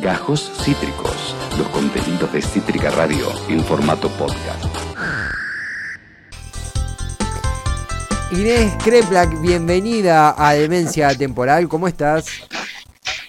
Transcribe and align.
Gajos 0.00 0.50
Cítricos, 0.64 1.36
los 1.58 1.68
contenidos 1.68 2.32
de 2.32 2.40
Cítrica 2.40 2.90
Radio 2.90 3.28
en 3.48 3.62
formato 3.62 4.08
podcast. 4.08 4.64
Inés 8.30 8.72
Kreplak, 8.82 9.42
bienvenida 9.42 10.34
a 10.38 10.54
Demencia 10.54 11.14
Temporal, 11.14 11.68
¿cómo 11.68 11.86
estás? 11.86 12.26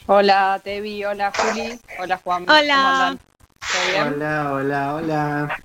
Hola 0.06 0.62
Tevi, 0.64 1.04
hola 1.04 1.34
Juli, 1.36 1.78
hola 2.00 2.22
Juan. 2.24 2.50
Hola. 2.50 3.18
¿Todo 3.60 3.92
bien? 3.92 4.14
Hola, 4.14 4.54
hola, 4.54 4.96
hola. 4.96 5.62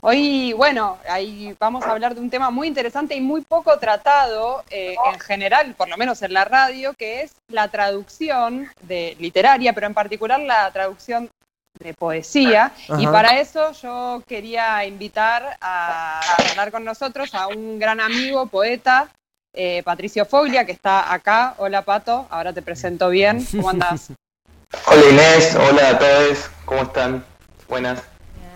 Hoy, 0.00 0.52
bueno, 0.52 0.98
ahí 1.08 1.54
vamos 1.58 1.84
a 1.84 1.92
hablar 1.92 2.14
de 2.14 2.20
un 2.20 2.30
tema 2.30 2.50
muy 2.50 2.68
interesante 2.68 3.14
y 3.14 3.20
muy 3.20 3.42
poco 3.42 3.78
tratado 3.78 4.64
eh, 4.70 4.96
en 5.12 5.20
general, 5.20 5.74
por 5.76 5.88
lo 5.88 5.96
menos 5.96 6.22
en 6.22 6.32
la 6.32 6.44
radio, 6.44 6.92
que 6.94 7.22
es 7.22 7.32
la 7.48 7.68
traducción 7.68 8.68
de 8.82 9.16
literaria, 9.18 9.72
pero 9.72 9.86
en 9.86 9.94
particular 9.94 10.40
la 10.40 10.70
traducción 10.72 11.30
de 11.78 11.94
poesía. 11.94 12.72
Y 12.98 13.06
para 13.06 13.40
eso 13.40 13.72
yo 13.72 14.22
quería 14.26 14.84
invitar 14.84 15.56
a 15.60 16.20
hablar 16.50 16.70
con 16.70 16.84
nosotros 16.84 17.34
a 17.34 17.48
un 17.48 17.78
gran 17.78 18.00
amigo, 18.00 18.46
poeta, 18.46 19.08
eh, 19.54 19.82
Patricio 19.84 20.24
Foglia, 20.24 20.64
que 20.64 20.72
está 20.72 21.12
acá. 21.12 21.54
Hola 21.58 21.82
Pato, 21.82 22.26
ahora 22.30 22.52
te 22.52 22.62
presento 22.62 23.08
bien. 23.08 23.44
¿Cómo 23.50 23.70
andás? 23.70 24.12
Hola 24.86 25.02
Inés, 25.10 25.54
hola 25.54 25.88
a 25.90 25.98
todos, 25.98 26.50
¿cómo 26.64 26.82
están? 26.82 27.22
Buenas. 27.68 28.02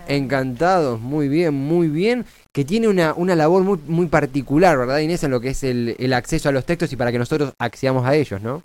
Encantados, 0.07 0.99
muy 0.99 1.27
bien, 1.27 1.53
muy 1.53 1.87
bien. 1.87 2.25
Que 2.53 2.65
tiene 2.65 2.87
una, 2.87 3.13
una 3.13 3.35
labor 3.35 3.63
muy, 3.63 3.77
muy 3.87 4.07
particular, 4.07 4.77
¿verdad, 4.77 4.99
Inés? 4.99 5.23
En 5.23 5.31
lo 5.31 5.39
que 5.41 5.49
es 5.49 5.63
el, 5.63 5.95
el 5.99 6.13
acceso 6.13 6.49
a 6.49 6.51
los 6.51 6.65
textos 6.65 6.91
y 6.91 6.95
para 6.95 7.11
que 7.11 7.19
nosotros 7.19 7.53
accedamos 7.59 8.05
a 8.05 8.15
ellos, 8.15 8.41
¿no? 8.41 8.63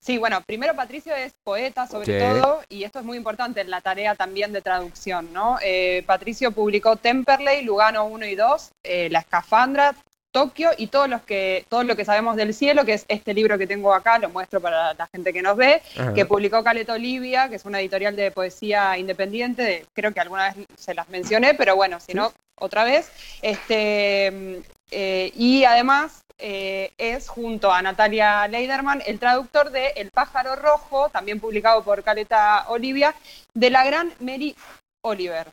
Sí, 0.00 0.16
bueno, 0.16 0.40
primero 0.46 0.74
Patricio 0.76 1.14
es 1.14 1.32
poeta 1.44 1.86
sobre 1.86 2.06
Sí. 2.06 2.40
todo, 2.40 2.62
y 2.68 2.84
esto 2.84 3.00
es 3.00 3.04
muy 3.04 3.16
importante 3.16 3.60
en 3.60 3.68
la 3.68 3.80
tarea 3.80 4.14
también 4.14 4.52
de 4.52 4.62
traducción, 4.62 5.32
¿no? 5.32 5.58
Eh, 5.62 6.04
Patricio 6.06 6.52
publicó 6.52 6.96
Temperley, 6.96 7.64
Lugano 7.64 8.06
1 8.06 8.24
y 8.26 8.36
2, 8.36 8.70
eh, 8.84 9.08
La 9.10 9.18
Escafandra, 9.18 9.94
Tokio 10.32 10.70
y 10.76 10.88
todos 10.88 11.08
los 11.08 11.22
que, 11.22 11.64
todo 11.68 11.82
lo 11.84 11.96
que 11.96 12.04
sabemos 12.04 12.36
del 12.36 12.52
cielo, 12.54 12.84
que 12.84 12.94
es 12.94 13.04
este 13.08 13.32
libro 13.34 13.56
que 13.58 13.66
tengo 13.66 13.94
acá, 13.94 14.18
lo 14.18 14.28
muestro 14.28 14.60
para 14.60 14.94
la 14.94 15.06
gente 15.06 15.32
que 15.32 15.42
nos 15.42 15.56
ve, 15.56 15.82
Ajá. 15.98 16.12
que 16.14 16.26
publicó 16.26 16.62
Caleta 16.62 16.92
Olivia, 16.92 17.48
que 17.48 17.56
es 17.56 17.64
una 17.64 17.80
editorial 17.80 18.14
de 18.14 18.30
poesía 18.30 18.96
independiente, 18.98 19.62
de- 19.62 19.86
creo 19.94 20.12
que 20.12 20.20
alguna 20.20 20.52
vez 20.52 20.66
se 20.76 20.94
las 20.94 21.08
mencioné, 21.08 21.54
pero 21.54 21.76
bueno, 21.76 21.98
si 22.00 22.14
no, 22.14 22.32
otra 22.56 22.84
vez. 22.84 23.10
Este, 23.40 24.62
eh, 24.90 25.32
y 25.34 25.64
además 25.64 26.22
eh, 26.38 26.92
es 26.98 27.28
junto 27.28 27.72
a 27.72 27.82
Natalia 27.82 28.46
Leiderman 28.48 29.02
el 29.06 29.18
traductor 29.18 29.70
de 29.70 29.88
El 29.96 30.10
pájaro 30.10 30.54
rojo, 30.56 31.08
también 31.08 31.40
publicado 31.40 31.82
por 31.82 32.02
Caleta 32.04 32.64
Olivia, 32.68 33.14
de 33.54 33.70
la 33.70 33.84
gran 33.84 34.12
Mary 34.20 34.54
Oliver. 35.02 35.48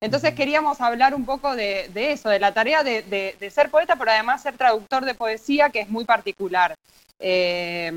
Entonces 0.00 0.34
queríamos 0.34 0.80
hablar 0.80 1.14
un 1.14 1.24
poco 1.24 1.56
de, 1.56 1.88
de 1.94 2.12
eso, 2.12 2.28
de 2.28 2.38
la 2.38 2.52
tarea 2.52 2.82
de, 2.82 3.02
de- 3.02 3.36
de 3.40 3.50
ser 3.50 3.70
poeta, 3.70 3.96
pero 3.96 4.10
además 4.10 4.42
ser 4.42 4.56
traductor 4.56 5.04
de 5.04 5.14
poesía, 5.14 5.70
que 5.70 5.80
es 5.80 5.88
muy 5.88 6.04
particular. 6.04 6.74
Eh, 7.18 7.90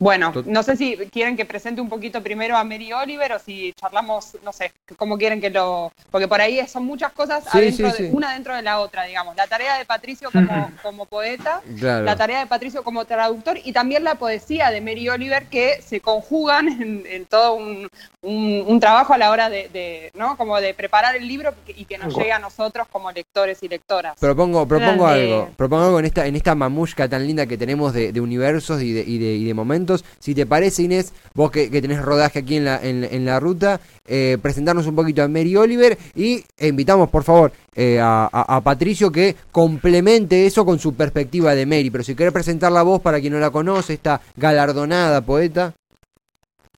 bueno, 0.00 0.32
no 0.46 0.62
sé 0.64 0.76
si 0.76 0.96
quieren 1.12 1.36
que 1.36 1.44
presente 1.44 1.80
un 1.80 1.88
poquito 1.88 2.20
primero 2.20 2.56
a 2.56 2.64
Mary 2.64 2.92
Oliver 2.92 3.32
o 3.34 3.38
si 3.38 3.72
charlamos, 3.74 4.36
no 4.42 4.52
sé, 4.52 4.72
cómo 4.96 5.16
quieren 5.16 5.40
que 5.40 5.50
lo... 5.50 5.92
Porque 6.10 6.26
por 6.26 6.40
ahí 6.40 6.66
son 6.66 6.84
muchas 6.84 7.12
cosas 7.12 7.44
Sí, 7.44 7.58
adentro 7.58 7.90
sí, 7.92 8.02
de- 8.02 8.08
sí. 8.08 8.14
una 8.16 8.32
dentro 8.32 8.56
de 8.56 8.62
la 8.62 8.80
otra, 8.80 9.04
digamos. 9.04 9.36
La 9.36 9.46
tarea 9.46 9.78
de 9.78 9.84
Patricio 9.84 10.30
como, 10.32 10.72
como 10.82 11.06
poeta, 11.06 11.60
Claro. 11.78 12.04
la 12.04 12.16
tarea 12.16 12.40
de 12.40 12.46
Patricio 12.46 12.82
como 12.82 13.04
traductor 13.04 13.56
y 13.62 13.72
también 13.72 14.02
la 14.02 14.16
poesía 14.16 14.70
de 14.70 14.80
Mary 14.80 15.08
Oliver 15.08 15.46
que 15.46 15.80
se 15.82 16.00
conjugan 16.00 16.66
en, 16.68 17.04
en 17.06 17.26
todo 17.26 17.54
un, 17.54 17.88
un- 18.22 18.64
un 18.66 18.80
trabajo 18.80 19.12
a 19.14 19.18
la 19.18 19.30
hora 19.30 19.48
de, 19.48 19.68
de, 19.68 20.10
¿no? 20.14 20.36
Como 20.36 20.60
de 20.60 20.74
preparar 20.74 21.14
el 21.14 21.19
libro 21.26 21.54
y 21.68 21.84
que 21.84 21.98
nos 21.98 22.14
llegue 22.16 22.32
a 22.32 22.38
nosotros 22.38 22.86
como 22.90 23.10
lectores 23.12 23.62
y 23.62 23.68
lectoras. 23.68 24.16
Propongo, 24.18 24.66
propongo 24.66 25.04
Grande. 25.04 25.22
algo, 25.32 25.50
propongo 25.56 25.84
algo 25.84 25.98
en 26.00 26.04
esta, 26.06 26.26
en 26.26 26.36
esta 26.36 26.54
mamushka 26.54 27.08
tan 27.08 27.26
linda 27.26 27.46
que 27.46 27.56
tenemos 27.58 27.92
de, 27.92 28.12
de 28.12 28.20
universos 28.20 28.82
y 28.82 28.92
de, 28.92 29.00
y, 29.06 29.18
de, 29.18 29.34
y 29.34 29.44
de 29.44 29.54
momentos. 29.54 30.04
Si 30.18 30.34
te 30.34 30.46
parece, 30.46 30.82
Inés, 30.82 31.12
vos 31.34 31.50
que, 31.50 31.70
que 31.70 31.80
tenés 31.82 32.00
rodaje 32.02 32.40
aquí 32.40 32.56
en 32.56 32.64
la, 32.64 32.80
en, 32.82 33.04
en 33.04 33.24
la 33.24 33.40
ruta, 33.40 33.80
eh, 34.06 34.38
presentarnos 34.40 34.86
un 34.86 34.96
poquito 34.96 35.22
a 35.22 35.28
Mary 35.28 35.56
Oliver 35.56 35.96
y 36.14 36.44
e 36.58 36.68
invitamos, 36.68 37.08
por 37.10 37.22
favor, 37.24 37.52
eh, 37.74 37.98
a, 38.00 38.28
a- 38.32 38.56
a 38.56 38.60
Patricio 38.60 39.12
que 39.12 39.36
complemente 39.52 40.46
eso 40.46 40.64
con 40.64 40.78
su 40.78 40.94
perspectiva 40.94 41.54
de 41.54 41.66
Mary. 41.66 41.90
Pero 41.90 42.04
si 42.04 42.14
querés 42.14 42.32
presentar 42.32 42.72
la 42.72 42.82
voz 42.82 43.00
para 43.00 43.20
quien 43.20 43.32
no 43.32 43.38
la 43.38 43.50
conoce, 43.50 43.94
esta 43.94 44.20
galardonada 44.36 45.20
poeta. 45.20 45.74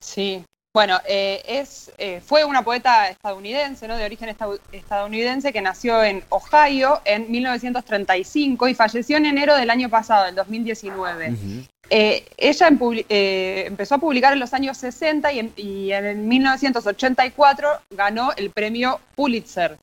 Sí. 0.00 0.44
Bueno, 0.74 0.98
eh, 1.06 1.42
es, 1.46 1.92
eh, 1.98 2.22
fue 2.24 2.46
una 2.46 2.62
poeta 2.64 3.08
estadounidense, 3.10 3.86
¿no? 3.86 3.96
De 3.98 4.06
origen 4.06 4.34
estadounidense 4.72 5.52
que 5.52 5.60
nació 5.60 6.02
en 6.02 6.24
Ohio 6.30 7.02
en 7.04 7.30
1935 7.30 8.68
y 8.68 8.74
falleció 8.74 9.18
en 9.18 9.26
enero 9.26 9.54
del 9.54 9.68
año 9.68 9.90
pasado, 9.90 10.24
del 10.24 10.34
2019. 10.34 11.34
Eh, 11.90 12.24
ella 12.38 12.68
en 12.68 12.78
publi- 12.78 13.04
eh, 13.10 13.64
empezó 13.66 13.96
a 13.96 13.98
publicar 13.98 14.32
en 14.32 14.40
los 14.40 14.54
años 14.54 14.78
60 14.78 15.30
y 15.32 15.40
en, 15.40 15.52
y 15.56 15.92
en 15.92 16.26
1984 16.26 17.68
ganó 17.90 18.32
el 18.32 18.48
premio 18.50 18.98
Pulitzer, 19.14 19.76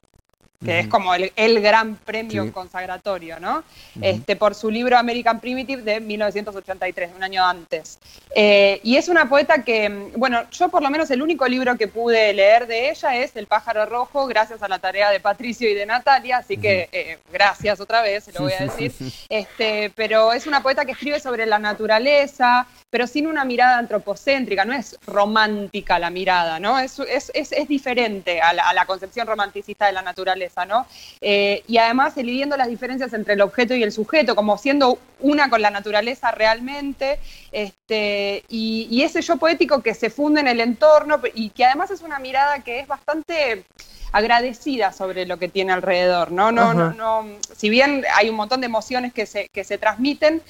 que 0.64 0.80
es 0.80 0.88
como 0.90 1.14
el, 1.16 1.32
el 1.38 1.62
gran 1.62 1.96
premio 1.96 2.44
Sí. 2.44 2.52
consagratorio, 2.52 3.40
¿no? 3.40 3.64
este, 4.02 4.36
por 4.36 4.54
su 4.56 4.70
libro 4.70 4.98
American 4.98 5.40
Primitive 5.40 5.82
de 5.84 6.02
1983, 6.02 7.12
un 7.16 7.24
año 7.24 7.46
antes. 7.46 7.98
Eh, 8.36 8.82
y 8.84 8.98
es 8.98 9.08
una 9.08 9.30
poeta 9.30 9.64
que, 9.64 9.88
mm, 9.88 10.12
bueno, 10.18 10.50
yo 10.52 10.68
por 10.68 10.82
lo 10.82 10.90
menos 10.90 11.10
el 11.12 11.22
único 11.22 11.48
libro 11.48 11.78
que 11.78 11.88
pude 11.88 12.34
leer 12.34 12.68
de 12.68 12.90
ella 12.90 13.16
es 13.16 13.38
El 13.38 13.48
pájaro 13.48 13.86
rojo, 13.86 14.28
gracias 14.28 14.62
a 14.62 14.68
la 14.68 14.80
tarea 14.80 15.10
de 15.12 15.22
Patricio 15.22 15.70
y 15.70 15.74
de 15.74 15.86
Natalia, 15.86 16.38
así 16.38 16.58
que 16.58 16.90
eh, 16.92 17.20
gracias 17.32 17.80
otra 17.80 18.02
vez, 18.02 18.26
se 18.26 18.34
lo 18.34 18.42
voy 18.42 18.52
a 18.52 18.64
decir. 18.64 18.92
Este, 19.30 19.92
pero 19.96 20.34
es 20.34 20.46
una 20.46 20.62
poeta 20.62 20.84
que 20.84 20.92
escribe 20.92 21.22
sobre 21.22 21.46
la 21.46 21.60
naturaleza, 21.60 22.68
pero 22.90 23.06
sin 23.08 23.28
una 23.28 23.46
mirada 23.46 23.78
antropocéntrica, 23.78 24.66
no 24.66 24.74
es 24.74 24.98
romántica 25.06 26.00
la 26.00 26.10
mirada, 26.10 26.60
¿no? 26.60 26.80
Es, 26.80 27.00
es, 27.00 27.32
es, 27.34 27.52
es 27.52 27.68
diferente 27.68 28.42
a 28.42 28.54
la, 28.54 28.68
a 28.68 28.74
la 28.74 28.86
concepción 28.86 29.28
romanticista 29.28 29.86
de 29.86 29.94
la 29.94 30.02
naturaleza, 30.02 30.66
¿no? 30.66 30.88
Eh, 31.22 31.64
y 31.68 31.78
además 31.78 32.18
elidiendo 32.18 32.58
las 32.58 32.68
diferencias 32.68 33.14
entre 33.14 33.36
el 33.36 33.42
objeto 33.42 33.76
y 33.76 33.84
el 33.84 33.92
sujeto, 33.92 34.36
como 34.36 34.58
siendo 34.58 34.98
una 35.20 35.50
con 35.50 35.62
la 35.62 35.70
naturaleza 35.70 36.32
realmente, 36.32 37.20
este, 37.52 38.44
y, 38.50 38.88
y 38.90 39.04
ese 39.04 39.22
yo 39.22 39.38
poético 39.38 39.82
que 39.82 39.94
se 39.94 40.10
funde 40.10 40.42
en 40.42 40.48
el 40.48 40.60
entorno 40.60 41.22
y 41.34 41.50
que 41.52 41.66
además 41.66 41.92
es 41.92 42.02
una 42.02 42.20
mirada 42.20 42.64
que 42.64 42.80
es 42.80 42.88
bastante 42.88 43.66
agradecida 44.12 44.92
sobre 44.92 45.26
lo 45.26 45.38
que 45.38 45.50
tiene 45.50 45.72
alrededor, 45.72 46.32
¿no? 46.32 46.52
No, 46.52 46.74
no, 46.74 46.94
no, 46.94 47.28
si 47.56 47.70
bien 47.70 48.06
hay 48.16 48.30
un 48.30 48.36
montón 48.36 48.62
de 48.62 48.66
emociones 48.66 49.14
que 49.14 49.26
se, 49.26 49.48
que 49.54 49.64
se 49.64 49.78
transmiten, 49.78 50.42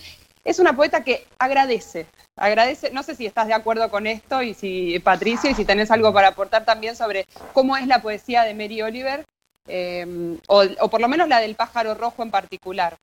es 0.44 0.60
una 0.60 0.76
poeta 0.76 1.04
que 1.04 1.26
agradece, 1.38 2.06
agradece, 2.36 2.92
no 2.92 3.04
sé 3.04 3.16
si 3.16 3.26
estás 3.26 3.48
de 3.48 3.54
acuerdo 3.54 3.90
con 3.90 4.08
esto 4.08 4.42
y 4.42 4.54
si 4.54 5.00
Patricio 5.00 5.50
y 5.50 5.54
si 5.54 5.66
tenés 5.66 5.92
algo 5.92 6.14
para 6.14 6.30
aportar 6.30 6.66
también 6.66 6.96
sobre 6.96 7.26
cómo 7.54 7.78
es 7.78 7.88
la 7.88 8.02
poesía 8.02 8.44
de 8.44 8.54
Mary 8.54 8.82
Oliver, 8.82 9.26
eh, 9.68 10.38
o, 10.48 10.90
por 10.90 11.00
lo 11.00 11.08
menos 11.08 11.28
la 11.28 11.40
del 11.40 11.56
pájaro 11.56 11.94
rojo 11.94 12.24
en 12.24 12.32
particular. 12.32 12.98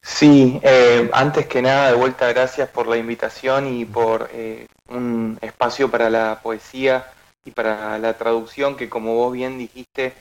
Sí, 0.00 0.60
eh, 0.62 1.08
antes 1.12 1.46
que 1.46 1.62
nada, 1.62 1.88
de 1.88 1.96
vuelta, 1.96 2.30
gracias 2.32 2.68
por 2.68 2.86
la 2.86 2.96
invitación 2.96 3.74
y 3.74 3.84
por 3.84 4.28
eh, 4.32 4.66
un 4.88 5.38
espacio 5.40 5.90
para 5.90 6.10
la 6.10 6.40
poesía 6.42 7.06
y 7.44 7.50
para 7.50 7.98
la 7.98 8.14
traducción 8.14 8.76
que, 8.76 8.88
como 8.88 9.14
vos 9.14 9.32
bien 9.32 9.58
dijiste, 9.58 10.14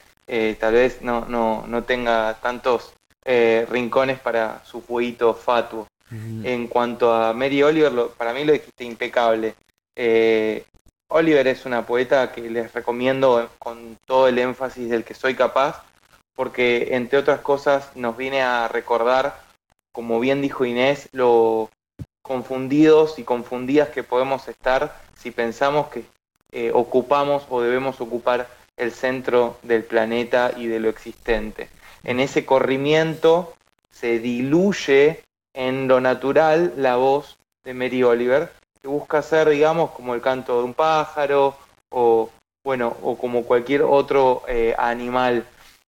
tal 0.59 0.73
vez 0.73 1.01
no, 1.01 1.25
no, 1.25 1.65
no 1.67 1.83
tenga 1.83 2.35
tantos 2.41 2.93
rincones 3.25 4.19
para 4.19 4.63
su 4.65 4.81
jueguito 4.81 5.33
fatuo. 5.33 5.87
En 6.43 6.67
cuanto 6.67 7.13
a 7.13 7.33
Mary 7.33 7.63
Oliver, 7.63 7.91
para 8.17 8.33
mí 8.33 8.43
lo 8.43 8.53
dijiste 8.53 8.83
impecable. 8.83 9.55
Eh, 9.95 10.63
Oliver 11.07 11.47
es 11.47 11.65
una 11.65 11.85
poeta 11.85 12.31
que 12.31 12.41
les 12.49 12.73
recomiendo 12.73 13.49
con 13.59 13.97
todo 14.05 14.27
el 14.27 14.39
énfasis 14.39 14.89
del 14.89 15.03
que 15.03 15.13
soy 15.13 15.35
capaz, 15.35 15.83
porque 16.35 16.95
entre 16.95 17.19
otras 17.19 17.39
cosas 17.41 17.95
nos 17.95 18.17
viene 18.17 18.41
a 18.41 18.67
recordar, 18.67 19.39
como 19.91 20.19
bien 20.19 20.41
dijo 20.41 20.65
Inés, 20.65 21.09
lo 21.11 21.69
confundidos 22.23 23.19
y 23.19 23.23
confundidas 23.23 23.89
que 23.89 24.03
podemos 24.03 24.47
estar 24.47 24.99
si 25.15 25.31
pensamos 25.31 25.87
que 25.87 26.03
eh, 26.51 26.71
ocupamos 26.73 27.45
o 27.49 27.61
debemos 27.61 28.01
ocupar 28.01 28.47
el 28.77 28.91
centro 28.91 29.57
del 29.61 29.83
planeta 29.83 30.53
y 30.57 30.67
de 30.67 30.79
lo 30.79 30.89
existente. 30.89 31.69
En 32.03 32.19
ese 32.19 32.45
corrimiento 32.45 33.53
se 33.91 34.19
diluye 34.19 35.23
en 35.53 35.87
lo 35.87 36.01
natural 36.01 36.73
la 36.77 36.95
voz 36.95 37.37
de 37.63 37.73
Mary 37.73 38.03
Oliver, 38.03 38.51
que 38.81 38.87
busca 38.87 39.21
ser, 39.21 39.49
digamos, 39.49 39.91
como 39.91 40.13
el 40.13 40.21
canto 40.21 40.57
de 40.57 40.63
un 40.65 40.73
pájaro 40.73 41.55
o, 41.89 42.29
bueno, 42.63 42.97
o 43.01 43.17
como 43.17 43.43
cualquier 43.43 43.83
otro 43.83 44.43
eh, 44.47 44.75
animal. 44.77 45.45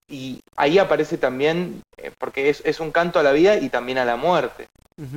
Y 0.07 0.39
ahí 0.55 0.77
aparece 0.77 1.17
también, 1.17 1.81
eh, 1.97 2.11
porque 2.17 2.49
es, 2.49 2.61
es 2.65 2.79
un 2.79 2.91
canto 2.91 3.19
a 3.19 3.23
la 3.23 3.31
vida 3.31 3.57
y 3.57 3.69
también 3.69 3.97
a 3.97 4.05
la 4.05 4.15
muerte, 4.15 4.67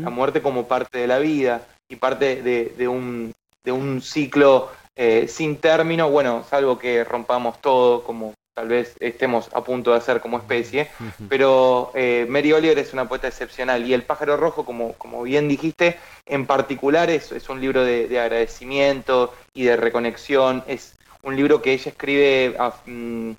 la 0.03 0.11
muerte 0.11 0.43
como 0.43 0.67
parte 0.67 0.99
de 0.99 1.07
la 1.07 1.19
vida 1.21 1.63
y 1.89 1.97
parte 1.97 2.43
de, 2.43 2.75
de 2.77 2.89
un, 2.89 3.33
de 3.63 3.71
un 3.71 4.03
ciclo 4.03 4.71
eh, 4.97 5.29
sin 5.29 5.59
término, 5.59 6.11
bueno, 6.11 6.45
salvo 6.51 6.77
que 6.77 7.05
rompamos 7.05 7.61
todo, 7.61 8.03
como 8.03 8.35
tal 8.59 8.67
vez 8.67 8.97
estemos 8.99 9.49
a 9.55 9.63
punto 9.63 9.93
de 9.93 9.99
hacer 9.99 10.21
como 10.21 10.37
especie, 10.37 10.89
pero 11.29 11.93
eh, 11.95 12.27
Mary 12.29 12.53
Oliver 12.53 12.77
es 12.77 12.93
una 12.93 13.09
poeta 13.09 13.29
excepcional. 13.29 13.87
Y 13.87 13.95
El 13.95 14.03
pájaro 14.03 14.37
rojo, 14.37 14.65
como, 14.65 14.95
como 14.95 15.23
bien 15.23 15.47
dijiste, 15.47 15.97
en 16.27 16.45
particular 16.45 17.09
es, 17.09 17.31
es 17.31 17.49
un 17.49 17.61
libro 17.61 17.85
de, 17.85 18.19
agradecimiento 18.19 19.33
y 19.55 19.63
de 19.63 19.77
reconexión, 19.77 20.65
es 20.67 20.97
un 21.23 21.37
libro 21.37 21.63
que 21.63 21.73
ella 21.73 21.93
escribe 21.93 22.57
mm, 22.87 23.31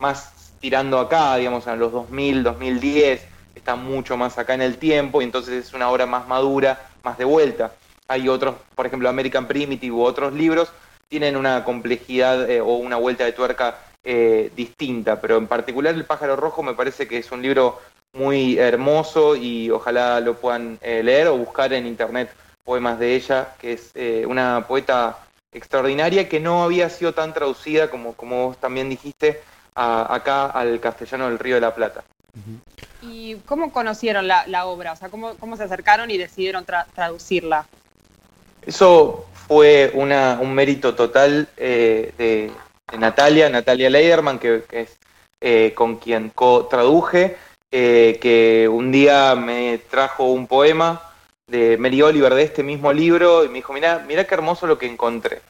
más 0.00 0.52
tirando 0.60 0.98
acá, 0.98 1.36
digamos, 1.36 1.66
a 1.66 1.74
los 1.74 1.90
2000, 1.90 2.42
2010, 2.42 3.24
está 3.54 3.74
mucho 3.74 4.18
más 4.18 4.36
acá 4.36 4.52
en 4.52 4.60
el 4.60 4.76
tiempo 4.76 5.22
y 5.22 5.24
entonces 5.24 5.66
es 5.66 5.72
una 5.72 5.88
obra 5.88 6.04
más 6.04 6.28
madura, 6.28 6.90
más 7.02 7.16
de 7.16 7.24
vuelta. 7.24 7.72
Hay 8.06 8.28
otros, 8.28 8.56
por 8.74 8.84
ejemplo, 8.84 9.08
American 9.08 9.46
Primitive 9.46 9.94
u 9.94 10.02
otros 10.02 10.34
libros, 10.34 10.70
tienen 11.08 11.38
una 11.38 11.64
complejidad 11.64 12.50
eh, 12.50 12.60
o 12.60 12.74
una 12.74 12.96
vuelta 12.96 13.24
de 13.24 13.32
tuerca 13.32 13.78
eh, 14.04 14.50
distinta, 14.54 15.20
pero 15.20 15.36
en 15.36 15.48
particular 15.48 15.94
El 15.94 16.04
pájaro 16.04 16.36
rojo 16.36 16.62
me 16.62 16.74
parece 16.74 17.08
que 17.08 17.18
es 17.18 17.32
un 17.32 17.42
libro 17.42 17.80
muy 18.12 18.58
hermoso 18.58 19.36
y 19.36 19.70
ojalá 19.70 20.20
lo 20.20 20.34
puedan 20.34 20.78
eh, 20.80 21.02
leer 21.02 21.26
o 21.28 21.36
buscar 21.36 21.72
en 21.72 21.86
internet 21.86 22.30
poemas 22.64 22.98
de 22.98 23.14
ella, 23.16 23.54
que 23.58 23.72
es 23.72 23.90
eh, 23.94 24.24
una 24.26 24.66
poeta 24.66 25.18
extraordinaria 25.52 26.28
que 26.28 26.40
no 26.40 26.62
había 26.62 26.88
sido 26.90 27.12
tan 27.12 27.34
traducida 27.34 27.90
como, 27.90 28.14
como 28.14 28.46
vos 28.46 28.58
también 28.58 28.88
dijiste 28.88 29.40
acá 29.74 30.46
al 30.46 30.80
castellano 30.80 31.28
del 31.28 31.38
Río 31.38 31.54
de 31.54 31.60
la 31.60 31.74
Plata. 31.74 32.02
¿Y 33.02 33.36
cómo 33.46 33.72
conocieron 33.72 34.26
la, 34.26 34.66
obra? 34.66 34.92
O 34.92 34.96
sea, 34.96 35.08
¿cómo, 35.08 35.34
¿cómo, 35.34 35.56
se 35.56 35.64
acercaron 35.64 36.10
y 36.10 36.18
decidieron 36.18 36.64
traducirla? 36.94 37.66
Eso 38.62 39.26
fue 39.46 39.92
una, 39.94 40.38
un 40.40 40.52
mérito 40.52 40.94
total 40.94 41.48
de, 41.56 42.50
Natalia, 42.96 43.48
Natalia 43.48 43.90
Leiderman, 43.90 44.38
que, 44.38 44.62
es 44.70 44.98
eh, 45.40 45.72
con 45.74 45.96
quien 45.96 46.30
co-traduje, 46.30 47.36
eh, 47.70 48.18
que 48.20 48.68
un 48.68 48.90
día 48.90 49.34
me 49.34 49.78
trajo 49.90 50.24
un 50.24 50.46
poema 50.46 51.02
de 51.46 51.76
Mary 51.76 52.02
Oliver 52.02 52.34
de 52.34 52.42
este 52.42 52.62
mismo 52.62 52.92
libro 52.92 53.44
y 53.44 53.48
me 53.48 53.54
dijo, 53.54 53.72
mira, 53.72 54.04
mira 54.06 54.24
qué 54.24 54.34
hermoso 54.34 54.66
lo 54.66 54.78
que 54.78 54.86
encontré. 54.86 55.40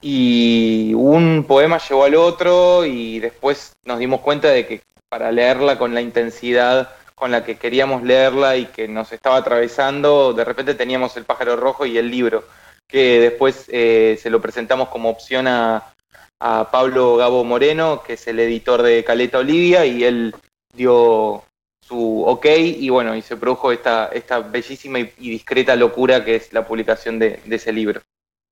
Y 0.00 0.92
un 0.94 1.44
poema 1.46 1.78
llevó 1.78 2.04
al 2.04 2.14
otro 2.14 2.84
y 2.84 3.20
después 3.20 3.72
nos 3.84 3.98
dimos 3.98 4.20
cuenta 4.20 4.48
de 4.48 4.66
que 4.66 4.80
para 5.08 5.30
leerla 5.30 5.78
con 5.78 5.94
la 5.94 6.00
intensidad 6.00 6.90
con 7.20 7.30
la 7.30 7.44
que 7.44 7.58
queríamos 7.58 8.02
leerla 8.02 8.56
y 8.56 8.64
que 8.66 8.88
nos 8.88 9.12
estaba 9.12 9.36
atravesando, 9.36 10.32
de 10.32 10.42
repente 10.42 10.74
teníamos 10.74 11.18
el 11.18 11.24
pájaro 11.24 11.54
rojo 11.54 11.84
y 11.84 11.98
el 11.98 12.10
libro, 12.10 12.44
que 12.88 13.20
después 13.20 13.66
eh, 13.68 14.18
se 14.20 14.30
lo 14.30 14.40
presentamos 14.40 14.88
como 14.88 15.10
opción 15.10 15.46
a, 15.46 15.92
a 16.40 16.70
Pablo 16.70 17.16
Gabo 17.16 17.44
Moreno, 17.44 18.02
que 18.02 18.14
es 18.14 18.26
el 18.26 18.40
editor 18.40 18.82
de 18.82 19.04
Caleta 19.04 19.38
Olivia, 19.38 19.84
y 19.84 20.04
él 20.04 20.34
dio 20.74 21.44
su 21.86 22.22
ok 22.22 22.46
y 22.78 22.88
bueno, 22.88 23.14
y 23.16 23.22
se 23.22 23.36
produjo 23.36 23.72
esta, 23.72 24.06
esta 24.06 24.40
bellísima 24.40 25.00
y, 25.00 25.10
discreta 25.18 25.76
locura 25.76 26.24
que 26.24 26.36
es 26.36 26.52
la 26.52 26.66
publicación 26.66 27.18
de, 27.18 27.40
ese 27.50 27.72
libro. 27.72 28.00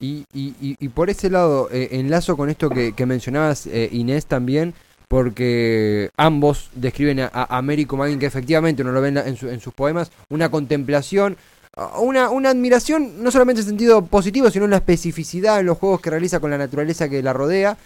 Y, 0.00 0.24
y, 0.32 0.88
por 0.88 1.10
ese 1.10 1.28
lado, 1.28 1.68
eh, 1.72 1.88
enlazo 1.92 2.36
con 2.36 2.50
esto 2.50 2.70
que, 2.70 3.06
mencionabas, 3.06 3.66
eh, 3.66 3.88
Inés, 3.90 4.26
también, 4.26 4.74
porque 5.08 6.10
ambos 6.16 6.70
describen 6.74 7.20
a, 7.20 7.30
Américo 7.32 7.96
Magin, 7.96 8.18
que 8.20 8.26
efectivamente 8.26 8.82
uno 8.82 8.92
lo 8.92 9.00
ve 9.00 9.08
en 9.08 9.60
sus 9.60 9.74
poemas, 9.74 10.12
una 10.28 10.50
contemplación, 10.50 11.36
una, 11.98 12.30
una, 12.30 12.50
admiración, 12.50 13.22
no 13.22 13.30
solamente 13.30 13.60
en 13.60 13.68
sentido 13.68 14.04
positivo, 14.04 14.50
sino 14.50 14.64
en 14.64 14.72
la 14.72 14.78
especificidad 14.78 15.60
en 15.60 15.66
los 15.66 15.78
juegos 15.78 16.00
que 16.00 16.10
realiza 16.10 16.40
con 16.40 16.50
la 16.50 16.58
naturaleza 16.58 17.08
que 17.08 17.22
la 17.22 17.32
rodea. 17.32 17.76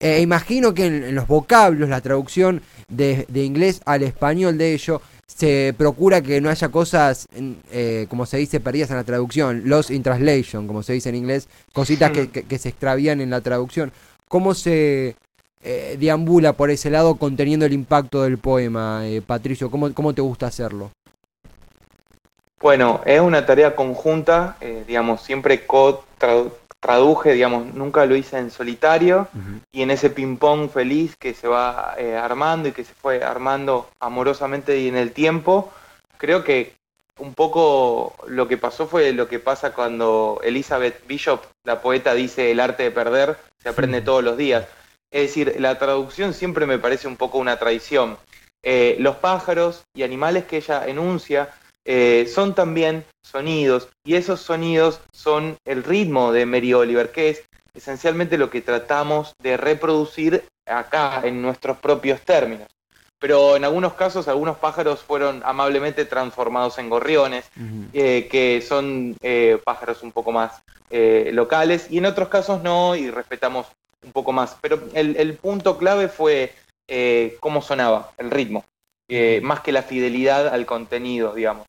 E 0.00 0.20
imagino 0.20 0.72
que 0.72 0.86
en, 0.86 1.14
los 1.14 1.26
vocablos, 1.26 1.88
la 1.88 2.00
traducción 2.00 2.62
de, 2.88 3.26
inglés 3.34 3.82
al 3.84 4.02
español 4.02 4.56
de 4.56 4.72
ello, 4.72 5.02
se 5.26 5.74
procura 5.76 6.22
que 6.22 6.40
no 6.40 6.50
haya 6.50 6.68
cosas, 6.68 7.26
eh, 7.70 8.06
como 8.08 8.26
se 8.26 8.38
dice, 8.38 8.60
perdidas 8.60 8.90
en 8.90 8.96
la 8.96 9.04
traducción, 9.04 9.62
lost 9.64 9.90
in 9.90 10.02
translation, 10.02 10.66
como 10.66 10.82
se 10.82 10.94
dice 10.94 11.08
en 11.08 11.16
inglés, 11.16 11.48
cositas 11.72 12.10
que, 12.10 12.58
se 12.58 12.68
extravían 12.70 13.20
en 13.20 13.30
la 13.30 13.40
traducción. 13.40 13.92
¿Cómo 14.28 14.54
se 14.54 15.16
eh, 15.62 15.96
deambula 15.98 16.54
por 16.54 16.70
ese 16.70 16.90
lado 16.90 17.16
conteniendo 17.16 17.66
el 17.66 17.72
impacto 17.72 18.22
del 18.22 18.38
poema, 18.38 19.06
eh, 19.06 19.20
Patricio? 19.20 19.70
¿Cómo, 19.70 19.92
¿Cómo 19.92 20.14
te 20.14 20.22
gusta 20.22 20.46
hacerlo? 20.46 20.90
Bueno, 22.62 23.00
es 23.04 23.20
una 23.20 23.44
tarea 23.44 23.74
conjunta, 23.74 24.56
eh, 24.60 24.84
digamos, 24.86 25.22
siempre 25.22 25.66
co-traduje, 25.66 27.32
digamos, 27.32 27.74
nunca 27.74 28.06
lo 28.06 28.14
hice 28.14 28.38
en 28.38 28.52
solitario 28.52 29.26
y 29.72 29.82
en 29.82 29.90
ese 29.90 30.10
ping-pong 30.10 30.70
feliz 30.70 31.16
que 31.16 31.34
se 31.34 31.48
va 31.48 31.96
eh, 31.98 32.16
armando 32.16 32.68
y 32.68 32.72
que 32.72 32.84
se 32.84 32.94
fue 32.94 33.24
armando 33.24 33.90
amorosamente 33.98 34.78
y 34.78 34.86
en 34.86 34.96
el 34.96 35.10
tiempo, 35.10 35.72
creo 36.18 36.44
que 36.44 36.74
un 37.18 37.34
poco 37.34 38.14
lo 38.28 38.46
que 38.46 38.58
pasó 38.58 38.86
fue 38.86 39.12
lo 39.12 39.26
que 39.28 39.40
pasa 39.40 39.72
cuando 39.72 40.40
Elizabeth 40.44 41.04
Bishop, 41.08 41.42
la 41.64 41.82
poeta, 41.82 42.14
dice 42.14 42.52
el 42.52 42.60
arte 42.60 42.84
de 42.84 42.90
perder 42.92 43.38
se 43.60 43.70
aprende 43.70 44.02
todos 44.02 44.22
los 44.22 44.36
días. 44.36 44.68
Es 45.10 45.22
decir, 45.22 45.56
la 45.58 45.78
traducción 45.80 46.32
siempre 46.32 46.66
me 46.66 46.78
parece 46.78 47.08
un 47.08 47.16
poco 47.16 47.38
una 47.38 47.58
traición. 47.58 48.18
Eh, 48.62 48.96
los 49.00 49.16
pájaros 49.16 49.82
y 49.94 50.04
animales 50.04 50.44
que 50.44 50.58
ella 50.58 50.86
enuncia 50.86 51.50
eh, 51.84 52.30
son 52.32 52.54
también 52.54 53.04
sonidos 53.22 53.88
y 54.04 54.14
esos 54.14 54.40
sonidos 54.40 55.00
son 55.12 55.56
el 55.64 55.82
ritmo 55.82 56.32
de 56.32 56.46
Mary 56.46 56.74
Oliver, 56.74 57.10
que 57.10 57.30
es 57.30 57.44
esencialmente 57.74 58.38
lo 58.38 58.50
que 58.50 58.60
tratamos 58.60 59.34
de 59.42 59.56
reproducir 59.56 60.44
acá 60.66 61.22
en 61.24 61.42
nuestros 61.42 61.78
propios 61.78 62.20
términos. 62.20 62.68
Pero 63.18 63.56
en 63.56 63.64
algunos 63.64 63.94
casos 63.94 64.28
algunos 64.28 64.58
pájaros 64.58 65.00
fueron 65.00 65.42
amablemente 65.44 66.04
transformados 66.04 66.78
en 66.78 66.88
gorriones, 66.88 67.44
eh, 67.92 68.28
que 68.30 68.60
son 68.60 69.16
eh, 69.22 69.58
pájaros 69.64 70.02
un 70.02 70.12
poco 70.12 70.32
más 70.32 70.62
locales, 70.90 71.86
y 71.88 71.98
en 71.98 72.04
otros 72.04 72.28
casos 72.28 72.62
no, 72.62 72.94
y 72.94 73.10
respetamos 73.10 73.66
un 74.04 74.12
poco 74.12 74.30
más. 74.32 74.56
Pero 74.60 74.82
el, 74.92 75.16
el 75.16 75.34
punto 75.34 75.78
clave 75.78 76.08
fue 76.08 76.52
cómo 77.40 77.62
sonaba, 77.62 78.12
el 78.18 78.30
ritmo, 78.30 78.64
más 79.40 79.60
que 79.60 79.72
la 79.72 79.82
fidelidad 79.82 80.48
al 80.48 80.66
contenido, 80.66 81.32
digamos. 81.32 81.66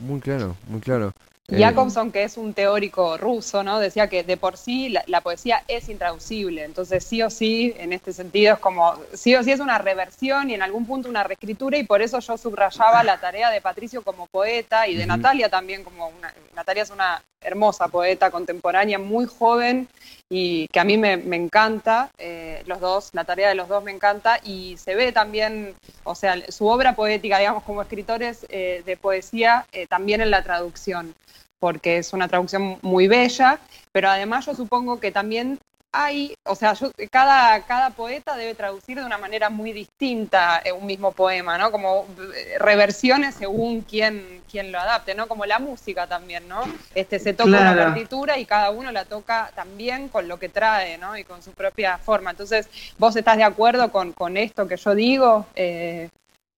Muy 0.00 0.20
claro, 0.20 0.56
muy 0.68 0.80
claro. 0.80 1.12
Eh, 1.48 1.58
Jacobson, 1.58 2.12
que 2.12 2.22
es 2.22 2.36
un 2.36 2.54
teórico 2.54 3.16
ruso, 3.16 3.62
¿no? 3.62 3.80
Decía 3.80 4.08
que 4.08 4.22
de 4.22 4.36
por 4.36 4.56
sí 4.56 4.88
la, 5.06 5.20
poesía 5.20 5.62
es 5.66 5.88
intraducible, 5.88 6.64
entonces 6.64 7.04
sí 7.04 7.22
o 7.22 7.30
sí, 7.30 7.74
en 7.76 7.92
este 7.92 8.12
sentido, 8.12 8.54
es 8.54 8.60
como, 8.60 8.94
sí 9.14 9.34
o 9.34 9.42
sí 9.42 9.50
es 9.50 9.60
una 9.60 9.78
reversión 9.78 10.50
y 10.50 10.54
en 10.54 10.62
algún 10.62 10.86
punto 10.86 11.08
una 11.08 11.24
reescritura, 11.24 11.76
y 11.76 11.84
por 11.84 12.02
eso 12.02 12.20
yo 12.20 12.38
subrayaba 12.38 13.02
la 13.02 13.18
tarea 13.18 13.50
de 13.50 13.60
Patricio 13.60 14.02
como 14.02 14.26
poeta 14.26 14.86
y 14.86 14.94
de 14.94 15.06
Natalia 15.06 15.48
también 15.48 15.82
como 15.82 16.08
una, 16.08 16.32
Natalia 16.54 16.84
es 16.84 16.90
una 16.90 17.22
hermosa 17.40 17.88
poeta 17.88 18.30
contemporánea, 18.30 18.98
muy 18.98 19.26
joven 19.26 19.88
y 20.30 20.68
que 20.68 20.80
a 20.80 20.84
mí 20.84 20.96
me, 20.96 21.14
encanta, 21.36 22.10
eh, 22.16 22.62
los 22.66 22.80
dos, 22.80 23.10
la 23.12 23.24
tarea 23.24 23.48
de 23.48 23.56
los 23.56 23.68
dos 23.68 23.82
me 23.82 23.90
encanta 23.90 24.38
y 24.44 24.76
se 24.78 24.94
ve 24.94 25.10
también, 25.12 25.74
o 26.04 26.14
sea, 26.14 26.40
su 26.50 26.66
obra 26.68 26.94
poética, 26.94 27.38
digamos, 27.38 27.64
como 27.64 27.82
escritores 27.82 28.46
eh, 28.48 28.82
de 28.86 28.96
poesía, 28.96 29.66
también 29.88 30.20
en 30.20 30.30
la 30.30 30.42
traducción 30.42 31.14
porque 31.58 31.98
es 31.98 32.12
una 32.14 32.26
traducción 32.26 32.78
muy 32.80 33.06
bella, 33.06 33.60
pero 33.92 34.08
además 34.08 34.46
yo 34.46 34.54
supongo 34.54 34.98
que 34.98 35.12
también 35.12 35.58
hay, 35.92 36.34
o 36.44 36.54
sea, 36.54 36.74
cada, 37.10 37.62
cada 37.66 37.90
poeta 37.90 38.36
debe 38.36 38.54
traducir 38.54 38.98
de 38.98 39.04
una 39.04 39.18
manera 39.18 39.50
muy 39.50 39.72
distinta 39.72 40.62
un 40.78 40.86
mismo 40.86 41.12
poema, 41.12 41.58
¿no? 41.58 41.72
Como 41.72 42.06
eh, 42.34 42.58
reversiones 42.58 43.34
según 43.34 43.80
quién, 43.80 44.42
quién 44.50 44.70
lo 44.70 44.78
adapte, 44.78 45.14
¿no? 45.14 45.26
Como 45.26 45.46
la 45.46 45.58
música 45.58 46.06
también, 46.06 46.46
¿no? 46.48 46.62
Este, 46.94 47.18
se 47.18 47.32
toca 47.32 47.48
una 47.48 47.74
partitura 47.74 48.38
y 48.38 48.46
cada 48.46 48.70
uno 48.70 48.92
la 48.92 49.04
toca 49.04 49.50
también 49.54 50.08
con 50.08 50.28
lo 50.28 50.38
que 50.38 50.48
trae, 50.48 50.96
¿no? 50.98 51.16
Y 51.16 51.24
con 51.24 51.42
su 51.42 51.52
propia 51.52 51.98
forma. 51.98 52.30
Entonces, 52.30 52.68
¿vos 52.98 53.16
estás 53.16 53.36
de 53.36 53.44
acuerdo 53.44 53.90
con, 53.90 54.12
con 54.12 54.36
esto 54.36 54.68
que 54.68 54.76
yo 54.76 54.94
digo? 54.94 55.46
Eh, 55.56 56.08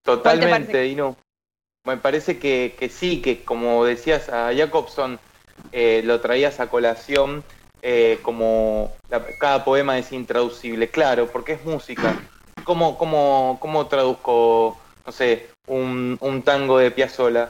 Totalmente, 0.03 0.87
y 0.87 0.95
no. 0.95 1.15
Me 1.85 1.97
parece 1.97 2.37
que, 2.37 2.75
que 2.77 2.87
sí, 2.87 3.21
que 3.21 3.43
como 3.43 3.83
decías 3.83 4.29
a 4.29 4.53
Jacobson, 4.55 5.19
eh, 5.71 6.01
lo 6.05 6.21
traías 6.21 6.59
a 6.59 6.67
colación 6.67 7.43
eh, 7.85 8.19
como 8.21 8.93
cada 9.39 9.65
poema 9.65 9.97
es 9.97 10.13
intraducible, 10.13 10.87
claro, 10.87 11.27
porque 11.27 11.53
es 11.53 11.65
música. 11.65 12.17
¿Cómo, 12.63 12.97
cómo, 12.97 13.57
cómo 13.59 13.87
traduzco, 13.87 14.79
no 15.05 15.11
sé, 15.11 15.49
un, 15.67 16.17
un 16.21 16.41
tango 16.43 16.77
de 16.77 16.91
Piazzolla? 16.91 17.49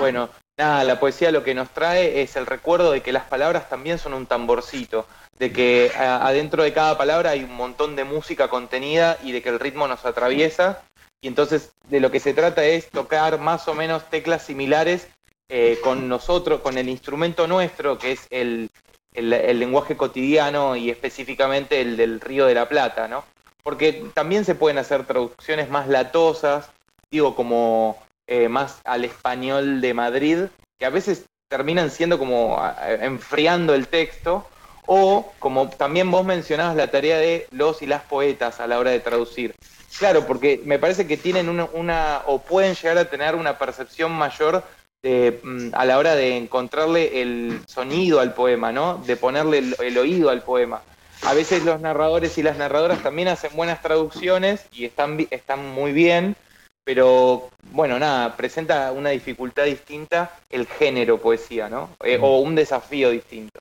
Bueno, 0.00 0.30
nada, 0.58 0.82
la 0.82 0.98
poesía 0.98 1.30
lo 1.30 1.44
que 1.44 1.54
nos 1.54 1.70
trae 1.70 2.22
es 2.22 2.34
el 2.34 2.46
recuerdo 2.46 2.90
de 2.90 3.02
que 3.02 3.12
las 3.12 3.22
palabras 3.22 3.68
también 3.68 4.00
son 4.00 4.14
un 4.14 4.26
tamborcito, 4.26 5.06
de 5.38 5.52
que 5.52 5.92
adentro 5.96 6.64
de 6.64 6.72
cada 6.72 6.98
palabra 6.98 7.30
hay 7.30 7.44
un 7.44 7.54
montón 7.54 7.94
de 7.94 8.02
música 8.02 8.48
contenida 8.48 9.16
y 9.22 9.30
de 9.30 9.42
que 9.42 9.50
el 9.50 9.60
ritmo 9.60 9.86
nos 9.86 10.04
atraviesa 10.04 10.82
y 11.20 11.28
entonces 11.28 11.72
de 11.88 12.00
lo 12.00 12.10
que 12.10 12.18
se 12.18 12.34
trata 12.34 12.64
es 12.64 12.90
tocar 12.90 13.38
más 13.38 13.68
o 13.68 13.74
menos 13.74 14.10
teclas 14.10 14.42
similares 14.42 15.06
eh, 15.48 15.78
con 15.84 16.08
nosotros, 16.08 16.62
con 16.62 16.78
el 16.78 16.88
instrumento 16.88 17.46
nuestro, 17.46 17.96
que 17.96 18.12
es 18.12 18.26
el, 18.30 18.68
el, 19.14 19.58
lenguaje 19.58 19.96
cotidiano 19.96 20.76
y 20.76 20.90
específicamente 20.90 21.80
el 21.80 21.96
del 21.96 22.20
Río 22.20 22.46
de 22.46 22.54
la 22.54 22.68
Plata, 22.68 23.08
¿no? 23.08 23.24
Porque 23.62 24.04
también 24.14 24.44
se 24.44 24.54
pueden 24.54 24.78
hacer 24.78 25.04
traducciones 25.04 25.68
más 25.70 25.88
latosas, 25.88 26.70
digo, 27.10 27.34
como 27.34 28.02
eh, 28.26 28.48
más 28.48 28.80
al 28.84 29.04
español 29.04 29.80
de 29.80 29.94
Madrid, 29.94 30.38
que 30.78 30.86
a 30.86 30.90
veces 30.90 31.26
terminan 31.48 31.90
siendo 31.90 32.18
como 32.18 32.60
enfriando 33.00 33.74
el 33.74 33.86
texto, 33.86 34.46
o 34.86 35.32
como 35.38 35.68
también 35.68 36.10
vos 36.10 36.24
mencionabas 36.24 36.76
la 36.76 36.90
tarea 36.90 37.18
de 37.18 37.46
los 37.50 37.82
y 37.82 37.86
las 37.86 38.02
poetas 38.02 38.58
a 38.60 38.66
la 38.66 38.78
hora 38.78 38.90
de 38.90 39.00
traducir. 39.00 39.54
Claro, 39.98 40.26
porque 40.26 40.60
me 40.64 40.78
parece 40.78 41.06
que 41.06 41.16
tienen 41.16 41.48
una, 41.48 42.22
o 42.26 42.40
pueden 42.40 42.74
llegar 42.74 42.98
a 42.98 43.04
tener 43.04 43.34
una 43.34 43.58
percepción 43.58 44.12
mayor 44.12 44.64
de, 45.02 45.40
mm, 45.42 45.68
a 45.72 45.84
la 45.84 45.98
hora 45.98 46.14
de 46.14 46.36
encontrarle 46.36 47.22
el 47.22 47.60
sonido 47.66 48.20
al 48.20 48.34
poema, 48.34 48.72
¿no? 48.72 49.02
De 49.04 49.16
ponerle 49.16 49.62
el, 49.78 49.98
oído 49.98 50.30
al 50.30 50.42
poema. 50.42 50.82
A 51.22 51.34
veces 51.34 51.64
los 51.64 51.80
narradores 51.80 52.38
y 52.38 52.42
las 52.42 52.56
narradoras 52.56 53.02
también 53.02 53.28
hacen 53.28 53.50
buenas 53.54 53.82
traducciones 53.82 54.66
y 54.72 54.84
están, 54.84 55.26
están 55.30 55.66
muy 55.72 55.92
bien, 55.92 56.36
pero 56.84 57.50
bueno, 57.72 57.98
nada, 57.98 58.36
presenta 58.36 58.90
una 58.92 59.10
dificultad 59.10 59.64
distinta 59.64 60.38
el 60.50 60.66
género 60.66 61.18
poesía, 61.18 61.68
¿no? 61.68 61.90
Eh, 62.04 62.18
o 62.20 62.40
un 62.40 62.54
desafío 62.54 63.10
distinto. 63.10 63.60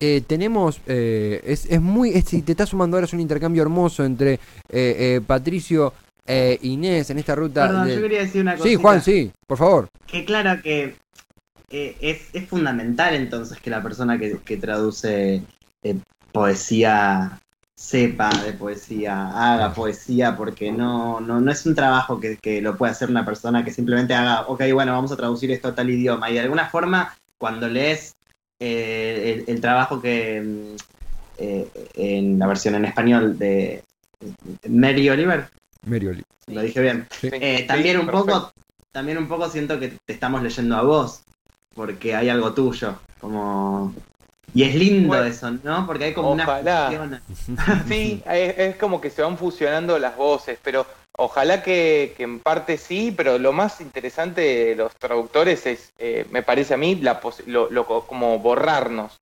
Eh, 0.00 0.22
tenemos, 0.26 0.80
eh, 0.86 1.40
es, 1.44 1.64
es, 1.66 1.80
muy, 1.80 2.12
si 2.22 2.42
te 2.42 2.52
estás 2.52 2.68
sumando 2.68 2.96
ahora 2.96 3.06
es 3.06 3.12
un 3.14 3.20
intercambio 3.20 3.62
hermoso 3.62 4.04
entre 4.04 4.38
Patricio 5.26 5.94
e 6.28 6.58
Inés 6.62 7.10
en 7.10 7.18
esta 7.18 7.34
ruta. 7.34 7.66
Perdón, 7.66 7.88
yo 7.88 8.02
quería 8.02 8.20
decir 8.20 8.42
una 8.42 8.52
cosa. 8.52 8.68
Sí, 8.68 8.76
Juan, 8.76 9.02
sí, 9.02 9.32
por 9.46 9.58
favor. 9.58 9.88
Que 10.06 10.24
claro 10.24 10.62
que 10.62 10.94
es, 11.70 12.20
es, 12.32 12.48
fundamental 12.48 13.14
entonces 13.14 13.58
que 13.58 13.70
la 13.70 13.82
persona 13.82 14.18
que, 14.18 14.38
que 14.44 14.56
traduce 14.58 15.42
poesía 16.32 17.40
sepa 17.78 18.30
de 18.44 18.52
poesía, 18.54 19.28
haga 19.28 19.72
poesía, 19.72 20.36
porque 20.36 20.72
no, 20.72 21.20
no, 21.20 21.40
no 21.40 21.52
es 21.52 21.64
un 21.64 21.76
trabajo 21.76 22.18
que, 22.18 22.36
que, 22.36 22.60
lo 22.60 22.76
puede 22.76 22.90
hacer 22.90 23.08
una 23.08 23.24
persona 23.24 23.64
que 23.64 23.70
simplemente 23.70 24.14
haga, 24.14 24.48
ok, 24.48 24.62
bueno, 24.72 24.92
vamos 24.92 25.12
a 25.12 25.16
traducir 25.16 25.52
esto 25.52 25.68
a 25.68 25.74
tal 25.76 25.88
idioma. 25.88 26.28
Y 26.28 26.34
de 26.34 26.40
alguna 26.40 26.68
forma, 26.68 27.14
cuando 27.38 27.68
lees 27.68 28.16
eh, 28.58 29.44
el, 29.46 29.60
trabajo 29.60 30.02
que 30.02 30.40
mm, 30.40 30.76
eh, 31.38 31.68
en 31.94 32.38
la 32.38 32.48
versión 32.48 32.74
en 32.74 32.84
español 32.84 33.38
de 33.38 33.84
Mary 34.68 35.08
Oliver, 35.08 35.48
Mary 35.88 36.06
Oliver. 36.06 36.24
Lo 36.46 36.60
dije 36.62 36.80
bien. 36.80 37.06
Eh, 37.22 37.64
también 37.66 37.98
un 37.98 38.06
poco, 38.06 38.52
también 38.92 39.18
un 39.18 39.28
poco 39.28 39.48
siento 39.48 39.78
que 39.78 39.88
te 40.04 40.12
estamos 40.12 40.42
leyendo 40.42 40.76
a 40.76 40.82
vos, 40.82 41.22
porque 41.74 42.14
hay 42.14 42.28
algo 42.28 42.54
tuyo, 42.54 42.98
como 43.20 43.94
y 44.54 44.62
es 44.62 44.74
lindo 44.74 45.22
eso, 45.24 45.50
¿no? 45.62 45.86
Porque 45.86 46.04
hay 46.04 46.14
como 46.14 46.32
ojalá. 46.32 46.90
una 47.00 47.22
Sí, 47.88 48.22
es, 48.26 48.76
como 48.76 49.00
que 49.00 49.10
se 49.10 49.22
van 49.22 49.36
fusionando 49.36 49.98
las 49.98 50.16
voces, 50.16 50.58
pero 50.62 50.86
ojalá 51.16 51.62
que, 51.62 52.14
en 52.18 52.40
parte 52.40 52.78
sí, 52.78 53.12
pero 53.14 53.38
lo 53.38 53.52
más 53.52 53.80
interesante 53.80 54.40
de 54.40 54.74
los 54.74 54.94
traductores 54.96 55.66
es, 55.66 55.92
eh, 55.98 56.26
me 56.30 56.42
parece 56.42 56.74
a 56.74 56.76
mí, 56.76 56.96
la 56.96 57.20
lo, 57.46 57.86
como 58.06 58.38
borrarnos. 58.38 59.20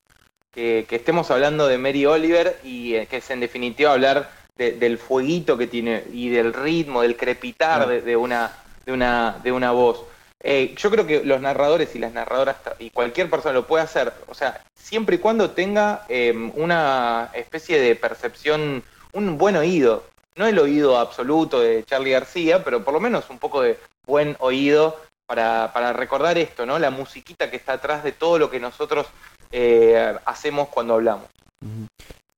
Que, 0.53 0.87
estemos 0.89 1.31
hablando 1.31 1.67
de 1.67 1.77
Mary 1.77 2.07
Oliver 2.07 2.59
y 2.65 2.95
eh, 2.95 3.07
que 3.07 3.19
es 3.19 3.31
en 3.31 3.41
definitiva 3.41 3.93
hablar 3.93 4.31
del 4.57 4.99
fueguito 4.99 5.59
que 5.59 5.67
tiene 5.67 6.05
y 6.13 6.31
del 6.31 6.55
ritmo, 6.55 7.03
del 7.03 7.17
crepitar 7.17 7.87
de, 7.87 8.17
una, 8.17 8.53
de, 8.85 8.93
una, 8.93 9.39
de 9.43 9.53
una 9.53 9.71
voz. 9.73 10.05
Eh, 10.43 10.75
yo 10.77 10.91
creo 10.91 11.07
que 11.07 11.25
los 11.25 11.41
narradores 11.41 11.95
y 11.95 11.99
las 11.99 12.13
narradoras 12.13 12.57
y 12.79 12.91
cualquier 12.91 13.29
persona 13.29 13.55
lo 13.55 13.67
puede 13.67 13.85
hacer, 13.85 14.13
o 14.29 14.35
sea, 14.35 14.63
siempre 14.75 15.17
y 15.17 15.19
cuando 15.19 15.51
tenga 15.51 16.05
em, 16.09 16.53
una 16.55 17.31
especie 17.35 17.81
de 17.81 17.97
percepción, 17.97 18.83
un 19.13 19.39
buen 19.39 19.57
oído, 19.57 20.05
no 20.37 20.47
el 20.47 20.59
oído 20.59 20.99
absoluto 20.99 21.61
de 21.61 21.85
Charlie 21.85 22.13
García, 22.13 22.63
pero 22.63 22.85
por 22.85 22.95
lo 22.95 23.01
menos 23.01 23.29
un 23.31 23.39
poco 23.39 23.63
de 23.63 23.79
buen 24.07 24.37
oído 24.39 25.01
para, 25.27 25.73
para 25.73 25.93
recordar 25.93 26.39
esto, 26.39 26.65
¿no? 26.65 26.79
La 26.79 26.91
musiquita 26.91 27.51
que 27.51 27.57
está 27.57 27.75
atrás 27.75 28.05
de 28.05 28.13
todo 28.13 28.39
lo 28.39 28.51
que 28.51 28.61
nosotros 28.61 29.07
eh, 29.51 30.15
hacemos 30.25 30.69
cuando 30.69 30.95
hablamos. 30.95 31.27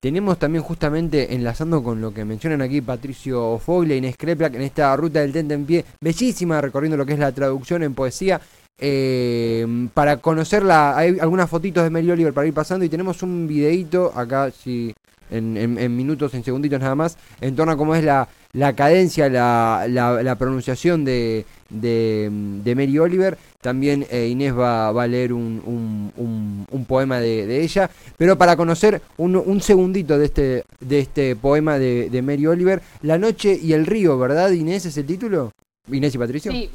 Tenemos 0.00 0.38
también 0.38 0.62
justamente, 0.62 1.34
enlazando 1.34 1.82
con 1.82 2.00
lo 2.00 2.14
que 2.14 2.24
mencionan 2.24 2.62
aquí 2.62 2.80
Patricio 2.80 3.58
Foglia 3.58 3.96
y 3.96 3.98
Inés 3.98 4.14
en 4.20 4.62
esta 4.62 4.94
ruta 4.94 5.20
del 5.20 5.32
Tente 5.32 5.54
en 5.54 5.66
Pie, 5.66 5.84
bellísima, 6.00 6.60
recorriendo 6.60 6.96
lo 6.96 7.04
que 7.04 7.14
es 7.14 7.18
la 7.18 7.32
traducción 7.32 7.82
en 7.82 7.94
poesía. 7.94 8.40
Eh, 8.78 9.66
para 9.92 10.18
conocerla, 10.18 10.96
hay 10.96 11.18
algunas 11.18 11.50
fotitos 11.50 11.82
de 11.82 11.90
Mary 11.90 12.08
Oliver 12.12 12.32
para 12.32 12.46
ir 12.46 12.54
pasando 12.54 12.84
y 12.84 12.88
tenemos 12.88 13.24
un 13.24 13.48
videito 13.48 14.12
acá, 14.14 14.52
si 14.52 14.94
en, 15.30 15.96
minutos, 15.96 16.34
en 16.34 16.44
segunditos 16.44 16.80
nada 16.80 16.94
más, 16.94 17.16
en 17.40 17.56
torno 17.56 17.72
a 17.72 17.76
cómo 17.76 17.94
es 17.94 18.04
la, 18.04 18.28
la 18.52 18.74
cadencia, 18.74 19.28
la, 19.28 19.86
la, 19.88 20.34
pronunciación 20.36 21.04
de, 21.04 21.44
de, 21.68 22.74
Mary 22.76 22.98
Oliver. 22.98 23.38
También 23.60 24.06
eh, 24.10 24.28
Inés 24.28 24.56
va, 24.56 24.92
va, 24.92 25.02
a 25.02 25.06
leer 25.08 25.32
un, 25.32 25.60
un, 26.16 26.66
un, 26.70 26.84
poema 26.84 27.20
de, 27.20 27.62
ella. 27.62 27.90
Pero 28.16 28.38
para 28.38 28.56
conocer 28.56 29.02
un, 29.16 29.60
segundito 29.60 30.18
de 30.18 30.24
este, 30.26 30.64
de 30.80 31.00
este 31.00 31.36
poema 31.36 31.78
de, 31.78 32.08
de 32.10 32.22
Mary 32.22 32.46
Oliver, 32.46 32.82
La 33.02 33.18
noche 33.18 33.58
y 33.60 33.72
el 33.72 33.86
río, 33.86 34.18
¿verdad 34.18 34.50
Inés 34.52 34.86
es 34.86 34.96
el 34.96 35.06
título? 35.06 35.52
Inés 35.90 36.14
y 36.14 36.18
Patricio. 36.18 36.52
Sí, 36.52 36.70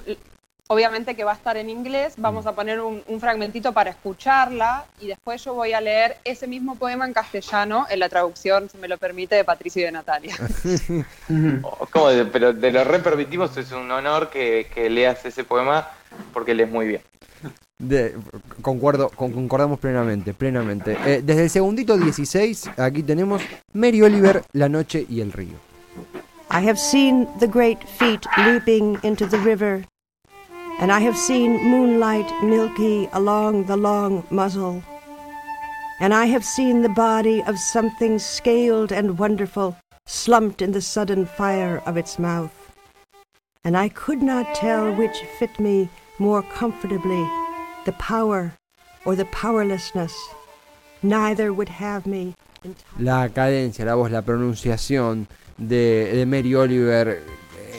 obviamente 0.68 1.16
que 1.16 1.24
va 1.24 1.32
a 1.32 1.36
estar 1.36 1.58
en 1.58 1.70
inglés, 1.70 2.14
vamos 2.18 2.46
a 2.46 2.54
poner 2.54 2.80
un, 2.80 3.04
fragmentito 3.20 3.74
para 3.74 3.90
escucharla 3.90 4.86
y 5.00 5.08
después 5.08 5.44
yo 5.44 5.54
voy 5.54 5.74
a 5.74 5.82
leer 5.82 6.18
ese 6.24 6.48
mismo 6.48 6.76
poema 6.76 7.06
en 7.06 7.14
castellano 7.14 7.86
en 7.90 8.00
la 8.00 8.10
traducción, 8.10 8.70
si 8.70 8.78
me 8.78 8.88
lo 8.88 8.98
permite, 8.98 9.36
de 9.36 9.44
Patricio 9.44 9.82
y 9.82 9.86
de 9.86 9.92
Natalia. 9.92 10.36
Oh, 11.64 11.88
¿Cómo? 11.92 12.08
Pero 12.32 12.54
de 12.54 12.72
lo 12.72 12.84
re 12.84 13.00
permitimos, 13.00 13.56
es 13.58 13.72
un 13.72 13.90
honor 13.92 14.30
que, 14.30 14.68
leas 14.90 15.26
ese 15.26 15.44
poema 15.44 15.88
porque 16.34 16.54
lees 16.54 16.70
muy 16.70 16.88
bien. 16.88 17.02
concuerdo, 18.62 19.10
concordamos 19.10 19.80
plenamente, 19.80 20.34
plenamente. 20.34 20.98
Eh, 21.06 21.22
desde 21.24 21.44
el 21.44 21.50
segundito 21.50 21.98
16, 21.98 22.72
aquí 22.78 23.04
tenemos 23.04 23.42
Mary 23.74 24.02
Oliver, 24.02 24.44
La 24.54 24.70
Noche 24.70 25.06
y 25.10 25.22
el 25.22 25.32
Río. 25.32 25.58
I 26.52 26.68
have 26.68 26.78
seen 26.78 27.28
the 27.40 27.48
great 27.48 27.80
feet 27.98 28.22
leaping 28.38 28.98
into 29.04 29.28
the 29.28 29.38
river 29.38 29.84
and 30.84 30.92
I 30.92 31.00
have 31.00 31.18
seen 31.18 31.64
moonlight 31.64 32.30
milky 32.44 33.08
along 33.14 33.68
the 33.68 33.78
long 33.78 34.22
muzzle, 34.30 34.84
and 36.02 36.14
I 36.14 36.26
have 36.26 36.44
seen 36.44 36.82
the 36.82 36.90
body 36.90 37.42
of 37.44 37.58
something 37.58 38.20
scaled 38.20 38.92
and 38.92 39.18
wonderful 39.18 39.78
slumped 40.06 40.62
in 40.62 40.74
the 40.74 40.82
sudden 40.82 41.26
fire 41.26 41.82
of 41.86 41.96
its 41.96 42.20
mouth, 42.20 42.52
and 43.64 43.78
I 43.78 43.88
could 43.88 44.22
not 44.22 44.56
tell 44.56 44.94
which 44.94 45.24
fit 45.40 45.58
me 45.58 45.88
more 46.20 46.44
comfortably, 46.44 47.26
the 47.86 47.94
power 47.94 48.52
or 49.06 49.16
the 49.16 49.32
powerlessness. 49.32 50.14
Neither 51.02 51.54
would 51.54 51.70
have 51.70 52.06
me. 52.06 52.36
La 53.00 53.30
cadencia, 53.30 53.86
la 53.86 53.96
voz, 53.96 54.12
la 54.12 54.22
pronunciación 54.22 55.28
de, 55.58 56.14
de 56.14 56.26
Mary 56.26 56.54
Oliver 56.54 57.24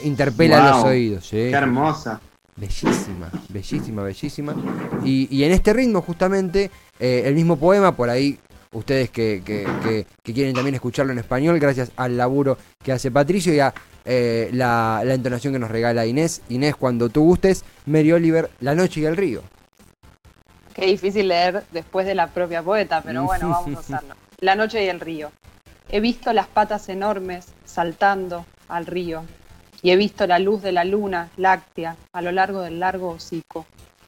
interpela 0.03 0.57
wow, 0.57 0.69
los 0.71 0.85
oídos. 0.85 1.27
¿sí? 1.27 1.51
Qué 1.51 1.55
hermosa. 1.55 2.19
Bellísima, 2.57 3.29
bellísima, 3.49 4.03
bellísima. 4.03 4.55
Y, 5.03 5.27
y 5.35 5.43
en 5.43 5.51
este 5.51 5.73
ritmo, 5.73 6.01
justamente, 6.01 6.71
eh, 6.99 7.23
el 7.25 7.35
mismo 7.35 7.57
poema, 7.57 7.95
por 7.95 8.09
ahí 8.09 8.39
ustedes 8.71 9.09
que, 9.09 9.41
que, 9.45 10.05
que, 10.23 10.33
quieren 10.33 10.53
también 10.53 10.75
escucharlo 10.75 11.11
en 11.11 11.19
español, 11.19 11.59
gracias 11.59 11.91
al 11.95 12.17
laburo 12.17 12.57
que 12.83 12.91
hace 12.91 13.11
Patricio 13.11 13.53
y 13.53 13.59
a 13.59 13.73
eh, 14.05 14.49
la, 14.53 15.01
la, 15.03 15.13
entonación 15.13 15.53
que 15.53 15.59
nos 15.59 15.69
regala 15.69 16.05
Inés. 16.05 16.41
Inés, 16.49 16.75
cuando 16.75 17.09
tú 17.09 17.23
gustes, 17.23 17.65
Mary 17.85 18.11
Oliver, 18.11 18.49
La 18.61 18.73
Noche 18.73 19.01
y 19.01 19.05
el 19.05 19.17
Río. 19.17 19.41
Qué 20.73 20.85
difícil 20.85 21.27
leer 21.29 21.63
después 21.71 22.05
de 22.05 22.15
la 22.15 22.27
propia 22.27 22.61
poeta, 22.63 23.01
pero 23.01 23.23
bueno, 23.25 23.49
vamos 23.49 23.75
a 23.75 23.79
hacerlo. 23.79 24.15
La 24.39 24.55
Noche 24.55 24.83
y 24.83 24.87
el 24.87 24.99
Río. 25.01 25.31
He 25.89 25.99
visto 25.99 26.31
las 26.33 26.47
patas 26.47 26.89
enormes 26.89 27.47
saltando 27.65 28.45
al 28.67 28.85
río 28.85 29.23
y 29.85 29.91
he 29.91 29.97
visto 29.97 30.25
la 30.25 30.39
luz 30.39 30.63
de 30.63 30.71
la 30.71 30.83
luna 30.83 31.29
láctea 31.37 31.95
a 32.11 32.23
lo 32.23 32.31
largo 32.31 32.61
del 32.61 32.79
largo 32.79 33.09
hocico, 33.09 33.67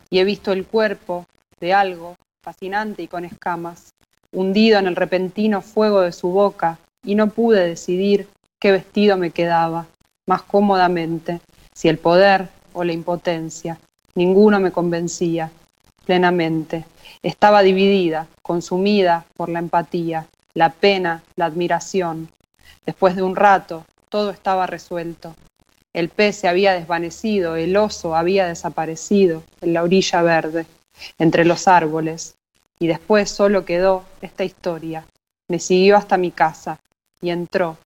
y 0.09 0.17
he 0.17 0.23
visto 0.23 0.51
el 0.51 0.65
cuerpo 0.65 1.27
de 1.59 1.71
algo 1.75 2.15
fascinante 2.41 3.03
y 3.03 3.07
con 3.07 3.25
escamas, 3.25 3.93
hundido 4.31 4.79
en 4.79 4.87
el 4.87 4.95
repentino 4.95 5.61
fuego 5.61 6.01
de 6.01 6.13
su 6.13 6.29
boca, 6.29 6.79
y 7.05 7.13
no 7.13 7.27
pude 7.29 7.63
decidir 7.63 8.27
qué 8.59 8.71
vestido 8.71 9.17
me 9.17 9.29
quedaba, 9.29 9.85
más 10.25 10.41
cómodamente, 10.41 11.41
si 11.75 11.89
el 11.89 11.99
poder 11.99 12.49
o 12.73 12.83
la 12.83 12.93
impotencia. 12.93 13.77
Ninguno 14.15 14.59
me 14.59 14.71
convencía 14.71 15.51
plenamente. 16.07 16.85
Estaba 17.21 17.61
dividida, 17.61 18.25
consumida 18.41 19.25
por 19.35 19.49
la 19.49 19.59
empatía, 19.59 20.25
la 20.55 20.71
pena, 20.71 21.21
la 21.35 21.45
admiración. 21.45 22.29
Después 22.83 23.15
de 23.15 23.21
un 23.21 23.35
rato, 23.35 23.85
todo 24.09 24.31
estaba 24.31 24.65
resuelto. 24.65 25.35
El 25.97 26.09
pez 26.09 26.35
se 26.35 26.47
había 26.47 26.73
desvanecido, 26.73 27.55
el 27.55 27.75
oso 27.75 28.15
había 28.15 28.45
desaparecido 28.45 29.41
en 29.61 29.73
la 29.73 29.81
orilla 29.81 30.21
verde, 30.21 30.67
entre 31.17 31.43
los 31.43 31.67
árboles. 31.67 32.35
y 32.79 32.85
después 32.85 33.31
solo 33.31 33.65
quedó 33.65 34.03
esta 34.21 34.43
historia. 34.43 35.07
Me 35.49 35.57
siguió 35.57 35.97
hasta 35.97 36.15
mi 36.17 36.29
casa 36.29 36.79
y 37.19 37.31
entró, 37.31 37.77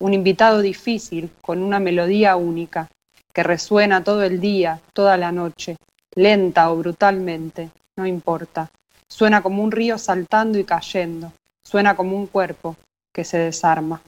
un 0.00 0.14
invitado 0.14 0.62
difícil 0.62 1.30
con 1.40 1.62
una 1.62 1.78
melodía 1.78 2.34
única, 2.34 2.88
que 3.32 3.44
resuena 3.44 4.02
todo 4.02 4.24
el 4.24 4.40
día, 4.40 4.80
toda 4.92 5.16
la 5.16 5.30
noche, 5.30 5.76
lenta 6.16 6.68
o 6.72 6.76
brutalmente, 6.76 7.70
no 7.96 8.04
importa. 8.04 8.68
Suena 9.08 9.44
como 9.44 9.62
un 9.62 9.70
río 9.70 9.96
saltando 9.96 10.58
y 10.58 10.64
cayendo, 10.64 11.32
suena 11.62 11.94
como 11.94 12.16
un 12.16 12.26
cuerpo 12.26 12.74
que 13.14 13.22
se 13.22 13.38
desarma. 13.38 14.02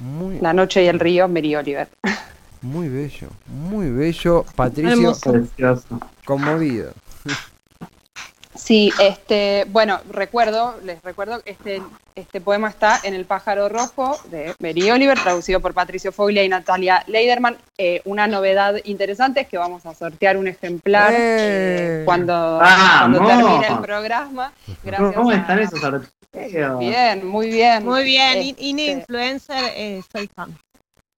Muy, 0.00 0.38
La 0.40 0.52
noche 0.52 0.82
y 0.82 0.86
el 0.88 0.98
río, 0.98 1.28
Mary 1.28 1.54
Oliver. 1.56 1.88
muy 2.62 2.88
bello, 2.88 3.28
muy 3.46 3.90
bello. 3.90 4.44
Patricio, 4.56 5.14
conmovido. 6.24 6.92
Sí, 8.54 8.92
este, 9.00 9.64
bueno, 9.70 10.00
recuerdo, 10.10 10.76
les 10.84 11.00
recuerdo 11.02 11.40
que 11.42 11.52
este, 11.52 11.80
este 12.14 12.40
poema 12.40 12.68
está 12.68 12.98
en 13.04 13.14
El 13.14 13.24
pájaro 13.24 13.68
rojo 13.68 14.18
de 14.30 14.54
Mary 14.58 14.90
Oliver, 14.90 15.18
traducido 15.18 15.60
por 15.60 15.72
Patricio 15.72 16.12
Foglia 16.12 16.42
y 16.44 16.48
Natalia 16.48 17.02
Leiderman. 17.06 17.56
Eh, 17.78 18.02
una 18.04 18.26
novedad 18.26 18.74
interesante 18.84 19.40
es 19.40 19.48
que 19.48 19.56
vamos 19.56 19.86
a 19.86 19.94
sortear 19.94 20.36
un 20.36 20.46
ejemplar 20.48 21.12
¡Eh! 21.12 21.16
eh, 21.18 22.02
cuando, 22.04 22.58
cuando 22.60 23.26
termine 23.26 23.66
el 23.68 23.78
programa. 23.78 24.52
Gracias 24.84 25.14
¿Cómo 25.14 25.30
a- 25.30 25.34
están 25.36 25.58
esos 25.60 25.80
sorteos? 25.80 26.12
Bien, 26.32 27.26
muy 27.26 27.48
bien. 27.50 27.84
Muy 27.84 28.04
bien, 28.04 28.38
Este, 28.38 28.62
in- 28.64 28.78
influencer, 28.78 29.72
eh, 29.74 30.02
soy 30.12 30.28
fan. 30.34 30.56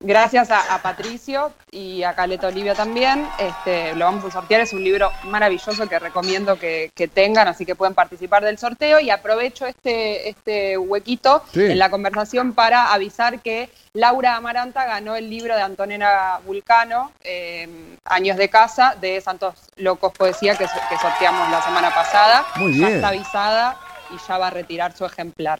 Gracias 0.05 0.51
a, 0.51 0.75
a 0.75 0.83
Patricio 0.83 1.53
y 1.71 2.03
a 2.03 2.15
Caleta 2.15 2.49
Olivia 2.49 2.75
también. 2.75 3.25
Este, 3.39 3.95
lo 3.95 4.07
vamos 4.07 4.25
a 4.25 4.33
sortear. 4.33 4.61
Es 4.63 4.73
un 4.73 4.83
libro 4.83 5.13
maravilloso 5.25 5.89
que 5.89 5.97
recomiendo 6.01 6.59
que, 6.59 6.91
que 6.97 7.07
tengan, 7.07 7.47
así 7.47 7.65
que 7.65 7.77
pueden 7.77 7.95
participar 7.95 8.43
del 8.45 8.59
sorteo. 8.59 8.99
Y 8.99 9.11
aprovecho 9.11 9.65
este, 9.65 10.29
este 10.29 10.77
huequito 10.77 11.45
Sí. 11.53 11.67
en 11.67 11.79
la 11.79 11.89
conversación 11.89 12.53
para 12.53 12.93
avisar 12.93 13.43
que 13.43 13.71
Laura 13.93 14.35
Amaranta 14.35 14.87
ganó 14.87 15.15
el 15.15 15.31
libro 15.31 15.55
de 15.55 15.63
Antonella 15.63 16.41
Vulcano, 16.45 17.13
eh, 17.23 17.69
Años 18.05 18.37
de 18.39 18.49
Casa, 18.49 18.97
de 19.01 19.21
Santos 19.21 19.55
Locos 19.77 20.13
Poesía, 20.15 20.57
que, 20.57 20.65
que 20.65 20.99
sorteamos 21.01 21.49
la 21.49 21.63
semana 21.63 21.95
pasada. 21.95 22.45
Muy 22.57 22.73
Ya 22.73 22.87
bien. 22.87 22.97
está 22.97 23.09
avisada 23.09 23.79
y 24.15 24.19
ya 24.29 24.39
va 24.39 24.49
a 24.49 24.51
retirar 24.51 24.97
su 24.97 25.05
ejemplar. 25.05 25.59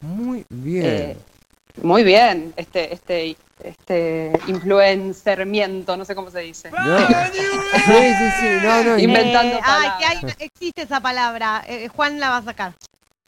Muy 0.00 0.44
bien. 0.48 0.84
Eh, 0.86 1.16
muy 1.82 2.02
bien, 2.04 2.52
este, 2.56 2.92
este, 2.92 3.36
este 3.62 4.32
influencermiento, 4.46 5.96
no 5.96 6.04
sé 6.04 6.14
cómo 6.14 6.30
se 6.30 6.40
dice. 6.40 6.70
No. 6.70 6.98
Sí, 6.98 7.04
sí, 7.84 8.30
sí, 8.40 8.48
no, 8.62 8.84
no. 8.84 8.98
Inventando 8.98 9.56
Eh, 9.56 9.60
ay, 9.64 9.88
que 9.98 10.04
hay- 10.04 10.34
existe 10.40 10.82
esa 10.82 11.00
palabra. 11.00 11.62
eh, 11.66 11.88
Juan 11.88 12.20
la 12.20 12.30
va 12.30 12.36
a 12.38 12.42
sacar. 12.42 12.74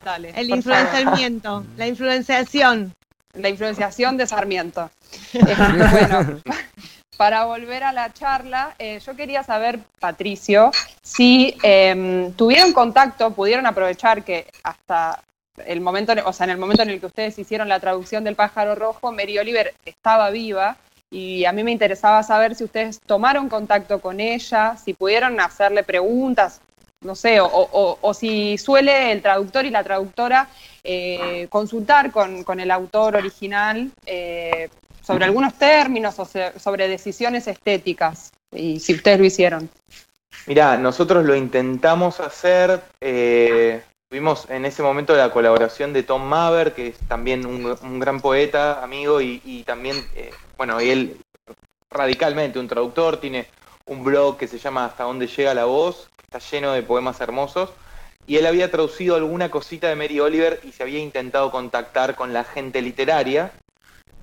Dale, 0.04 0.32
El 0.36 0.50
influenciamiento, 0.50 1.64
la 1.76 1.86
influenciación. 1.86 2.92
La 3.34 3.48
influenciación 3.48 4.16
de 4.16 4.26
Sarmiento. 4.26 4.90
Este, 5.32 5.54
bueno, 5.54 6.40
para 7.16 7.44
volver 7.44 7.84
a 7.84 7.92
la 7.92 8.12
charla, 8.12 8.74
eh, 8.78 9.00
yo 9.04 9.14
quería 9.16 9.42
saber, 9.42 9.78
Patricio, 10.00 10.70
si 11.02 11.56
em, 11.62 12.32
tuvieron 12.32 12.72
contacto, 12.72 13.32
pudieron 13.32 13.66
aprovechar 13.66 14.24
que 14.24 14.46
hasta 14.62 15.22
el 15.66 15.80
momento, 15.80 16.12
o 16.24 16.32
sea, 16.32 16.44
en 16.44 16.50
el 16.50 16.58
momento 16.58 16.82
en 16.82 16.90
el 16.90 17.00
que 17.00 17.06
ustedes 17.06 17.38
hicieron 17.38 17.68
la 17.68 17.80
traducción 17.80 18.24
del 18.24 18.34
pájaro 18.34 18.74
rojo, 18.74 19.12
Mary 19.12 19.38
Oliver 19.38 19.74
estaba 19.84 20.30
viva 20.30 20.76
y 21.10 21.44
a 21.44 21.52
mí 21.52 21.62
me 21.62 21.70
interesaba 21.70 22.22
saber 22.22 22.56
si 22.56 22.64
ustedes 22.64 23.00
tomaron 23.00 23.48
contacto 23.48 24.00
con 24.00 24.18
ella, 24.18 24.76
si 24.76 24.94
pudieron 24.94 25.38
hacerle 25.38 25.84
preguntas, 25.84 26.60
no 27.02 27.14
sé, 27.14 27.38
o, 27.40 28.14
si 28.14 28.58
suele 28.58 29.12
el 29.12 29.22
traductor 29.22 29.64
y 29.66 29.70
la 29.70 29.84
traductora 29.84 30.48
eh, 30.82 31.46
consultar 31.50 32.10
con, 32.10 32.42
con 32.44 32.58
el 32.60 32.70
autor 32.70 33.16
original 33.16 33.90
eh, 34.06 34.70
sobre 35.04 35.26
algunos 35.26 35.54
términos 35.54 36.18
o 36.18 36.24
sobre 36.24 36.88
decisiones 36.88 37.46
estéticas, 37.46 38.32
y 38.52 38.80
si 38.80 38.94
ustedes 38.94 39.18
lo 39.18 39.24
hicieron. 39.26 39.68
Mirá, 40.46 40.76
nosotros 40.76 41.24
lo 41.24 41.34
intentamos 41.34 42.20
hacer. 42.20 42.80
eh, 43.00 43.82
tuvimos 44.08 44.48
en 44.48 44.64
ese 44.64 44.82
momento 44.82 45.14
la 45.14 45.30
colaboración 45.30 45.92
de 45.92 46.02
Tom 46.02 46.22
Maver, 46.22 46.72
que 46.72 46.88
es 46.88 46.98
también 47.08 47.46
un, 47.46 48.00
gran 48.00 48.20
poeta, 48.20 48.82
amigo, 48.82 49.20
y, 49.20 49.40
y 49.44 49.62
también, 49.64 49.96
eh, 50.14 50.30
bueno, 50.56 50.80
él 50.80 51.16
radicalmente 51.90 52.58
un 52.58 52.68
traductor, 52.68 53.18
tiene 53.18 53.46
un 53.86 54.02
blog 54.02 54.36
que 54.36 54.48
se 54.48 54.58
llama 54.58 54.86
Hasta 54.86 55.04
dónde 55.04 55.26
llega 55.26 55.54
la 55.54 55.64
voz, 55.64 56.08
que 56.16 56.24
está 56.24 56.38
lleno 56.38 56.72
de 56.72 56.82
poemas 56.82 57.20
hermosos. 57.20 57.70
Y 58.26 58.36
él 58.36 58.46
había 58.46 58.70
traducido 58.70 59.16
alguna 59.16 59.50
cosita 59.50 59.88
de 59.88 59.96
Mary 59.96 60.18
Oliver 60.18 60.60
y 60.64 60.72
se 60.72 60.82
había 60.82 60.98
intentado 60.98 61.50
contactar 61.50 62.14
con 62.14 62.32
la 62.32 62.44
gente 62.44 62.80
literaria. 62.80 63.52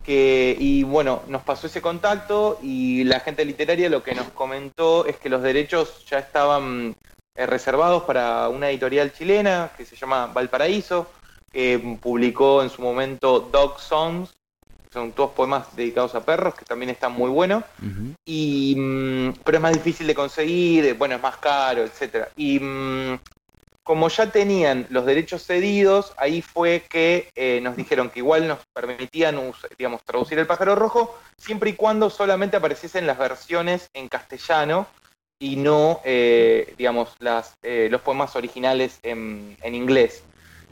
Que, 0.04 0.56
y 0.60 0.84
bueno, 0.84 1.22
nos 1.28 1.44
pasó 1.44 1.68
ese 1.68 1.82
contacto 1.82 2.60
y 2.62 3.04
la 3.04 3.20
gente 3.20 3.46
literaria 3.46 3.90
lo 3.90 4.02
que 4.02 4.16
nos 4.16 4.30
comentó 4.30 5.06
es 5.06 5.18
que 5.18 5.30
los 5.30 5.44
derechos 5.44 6.06
ya 6.10 6.18
estaban 6.18 6.96
eh, 7.36 7.46
reservados 7.46 8.04
para 8.04 8.50
una 8.50 8.70
editorial 8.70 9.14
chilena 9.14 9.72
que 9.78 9.86
se 9.86 9.96
llama 9.96 10.28
Valparaíso, 10.28 11.08
que 11.52 11.98
publicó 12.02 12.64
en 12.64 12.70
su 12.70 12.82
momento 12.82 13.40
Dog 13.40 13.80
Songs, 13.80 14.32
que 14.84 14.92
son 14.92 15.12
todos 15.12 15.32
poemas 15.32 15.76
dedicados 15.76 16.16
a 16.16 16.26
perros, 16.26 16.56
que 16.56 16.66
también 16.66 16.90
están 16.90 17.12
muy 17.14 17.30
buenos 17.30 17.64
y 18.26 18.76
mm, 18.78 19.34
pero 19.44 19.58
es 19.58 19.62
más 19.62 19.74
difícil 19.74 20.08
de 20.08 20.16
conseguir, 20.16 20.96
bueno, 20.96 21.16
es 21.16 21.22
más 21.22 21.38
caro, 21.38 21.84
etcétera. 21.84 22.30
Y 22.36 22.60
mm, 22.60 23.20
como 23.84 24.10
ya 24.10 24.32
tenían 24.32 24.86
los 24.90 25.06
derechos 25.06 25.46
cedidos, 25.46 26.14
ahí 26.18 26.42
fue 26.42 26.84
que 26.88 27.30
eh, 27.36 27.60
nos 27.62 27.76
dijeron 27.76 28.10
que 28.10 28.20
igual 28.20 28.48
nos 28.48 28.60
permitían, 28.74 29.40
digamos, 29.78 30.04
traducir 30.04 30.38
el 30.38 30.48
pájaro 30.48 30.76
rojo, 30.76 31.18
siempre 31.38 31.72
y 31.72 31.74
cuando 31.74 32.10
solamente 32.10 32.58
apareciesen 32.58 33.08
las 33.08 33.18
versiones 33.18 33.90
en 33.94 34.08
castellano 34.08 34.88
y 35.40 35.56
no, 35.56 36.02
eh, 36.06 36.76
digamos, 36.78 37.16
eh, 37.64 37.88
los 37.90 38.02
poemas 38.02 38.36
originales 38.36 39.00
en, 39.02 39.58
inglés. 39.64 40.24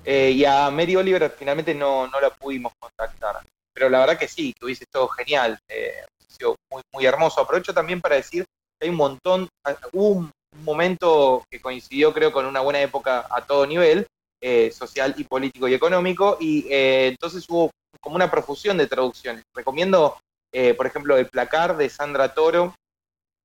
Y 0.06 0.46
a 0.46 0.70
Mary 0.72 0.96
Oliver 0.96 1.36
finalmente 1.38 1.76
no, 1.76 2.08
no 2.08 2.20
la 2.20 2.30
pudimos 2.30 2.74
contactar. 2.80 3.38
Pero 3.74 3.90
la 3.90 4.00
verdad 4.00 4.18
que 4.18 4.28
sí, 4.28 4.54
que 4.58 4.66
hubiese 4.66 4.84
estado 4.84 5.08
genial. 5.10 5.60
ha 5.70 6.34
sido 6.34 6.56
muy, 6.72 6.82
muy 6.94 7.06
hermoso. 7.06 7.42
Aprovecho 7.42 7.74
también 7.74 8.02
para 8.02 8.16
decir 8.16 8.46
que 8.80 8.86
hay 8.86 8.90
un 8.90 8.96
montón, 8.96 9.50
ah, 9.66 9.76
un 9.94 10.32
momento 10.64 11.46
que 11.50 11.62
coincidió 11.62 12.14
creo 12.14 12.32
con 12.32 12.46
una 12.46 12.62
buena 12.62 12.82
época 12.82 13.28
a 13.30 13.46
todo 13.46 13.66
nivel, 13.66 14.08
eh, 14.42 14.72
social 14.72 15.14
y 15.18 15.24
político 15.24 15.68
y 15.68 15.74
económico, 15.74 16.38
y 16.40 16.66
eh, 16.70 17.08
entonces 17.08 17.46
hubo 17.50 17.72
como 18.00 18.16
una 18.16 18.32
profusión 18.32 18.78
de 18.78 18.88
traducciones. 18.88 19.44
Recomiendo, 19.54 20.18
eh, 20.54 20.74
por 20.74 20.88
ejemplo, 20.88 21.18
el 21.18 21.28
placar 21.28 21.78
de 21.78 21.90
Sandra 21.90 22.34
Toro, 22.34 22.74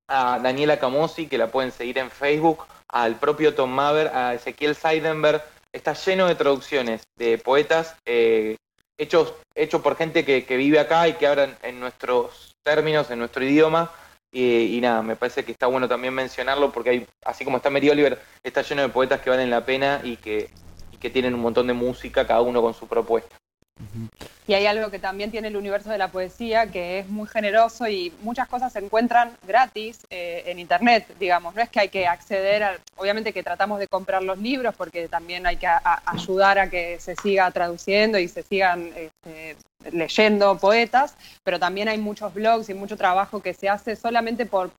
a 0.09 0.39
Daniela 0.39 0.79
Camosi, 0.79 1.27
que 1.27 1.39
la 1.39 1.51
pueden 1.51 1.73
seguir 1.73 1.99
en 1.99 2.11
Facebook, 2.11 2.65
al 2.89 3.17
propio 3.17 3.55
Tom 3.55 3.71
Maver, 3.71 4.09
a 4.09 4.35
Ezequiel 4.35 4.77
Seidenberg, 4.77 5.43
está 5.73 5.95
lleno 5.95 6.27
de 6.27 6.35
traducciones 6.37 7.03
de 7.17 7.39
poetas 7.39 7.97
hechos, 8.05 9.35
hechos 9.55 9.83
por 9.83 9.97
gente 9.97 10.25
que, 10.25 10.45
que 10.45 10.57
vive 10.57 10.79
acá 10.79 11.09
y 11.09 11.15
que 11.15 11.27
hablan 11.27 11.57
en 11.63 11.81
nuestros 11.81 12.55
términos, 12.63 13.11
en 13.11 13.19
nuestro 13.19 13.45
idioma. 13.45 13.91
Y, 14.35 14.77
y 14.77 14.81
nada, 14.81 15.01
me 15.01 15.15
parece 15.15 15.45
que 15.45 15.53
está 15.53 15.69
bueno 15.69 15.89
también 15.89 16.13
mencionarlo 16.13 16.73
porque 16.73 16.91
hay, 16.91 17.07
así 17.25 17.45
como 17.45 17.59
está 17.59 17.71
Mary 17.71 17.89
Oliver, 17.89 18.21
está 18.43 18.63
lleno 18.63 18.83
de 18.83 18.89
poetas 18.89 19.21
que 19.21 19.31
valen 19.31 19.49
la 19.49 19.65
pena 19.65 20.01
y 20.03 20.17
que, 20.17 20.51
tienen 21.13 21.35
un 21.35 21.43
montón 21.43 21.67
de 21.67 21.75
música, 21.75 22.27
cada 22.27 22.41
uno 22.41 22.63
con 22.63 22.73
su 22.73 22.89
propuesta. 22.89 23.37
Y 24.47 24.55
hay 24.55 24.65
algo 24.65 24.91
que 24.91 24.99
también 24.99 25.31
tiene 25.31 25.49
el 25.49 25.57
universo 25.57 25.91
de 25.91 25.99
la 25.99 26.09
poesía, 26.09 26.71
que 26.71 26.99
es 26.99 27.09
muy 27.11 27.29
generoso 27.29 27.87
y 27.87 28.11
muchas 28.23 28.49
cosas 28.49 28.73
se 28.73 28.79
encuentran 28.79 29.37
gratis 29.47 30.01
eh, 30.09 30.45
en 30.47 30.59
Internet, 30.59 31.07
digamos. 31.21 31.55
No 31.55 31.61
es 31.61 31.69
que 31.69 31.81
hay 31.81 31.91
que 31.91 32.07
acceder, 32.07 32.63
a, 32.63 32.79
obviamente 32.97 33.35
que 33.35 33.43
tratamos 33.43 33.81
de 33.81 33.87
comprar 33.87 34.23
los 34.23 34.39
libros 34.39 34.75
porque 34.75 35.09
también 35.09 35.47
hay 35.47 35.59
que 35.59 35.69
ayudar 36.07 36.59
a 36.59 36.71
que 36.71 36.99
se 37.01 37.17
siga 37.17 37.51
traduciendo 37.51 38.19
y 38.19 38.27
se 38.27 38.43
sigan 38.43 38.91
este, 38.97 39.57
leyendo 39.93 40.57
poetas, 40.59 41.15
pero 41.43 41.59
también 41.59 41.89
hay 41.89 41.99
muchos 41.99 42.33
blogs 42.33 42.69
y 42.69 42.75
mucho 42.75 42.97
trabajo 42.97 43.41
que 43.43 43.55
se 43.55 43.69
hace 43.69 43.97
solamente 43.97 44.47
por 44.47 44.71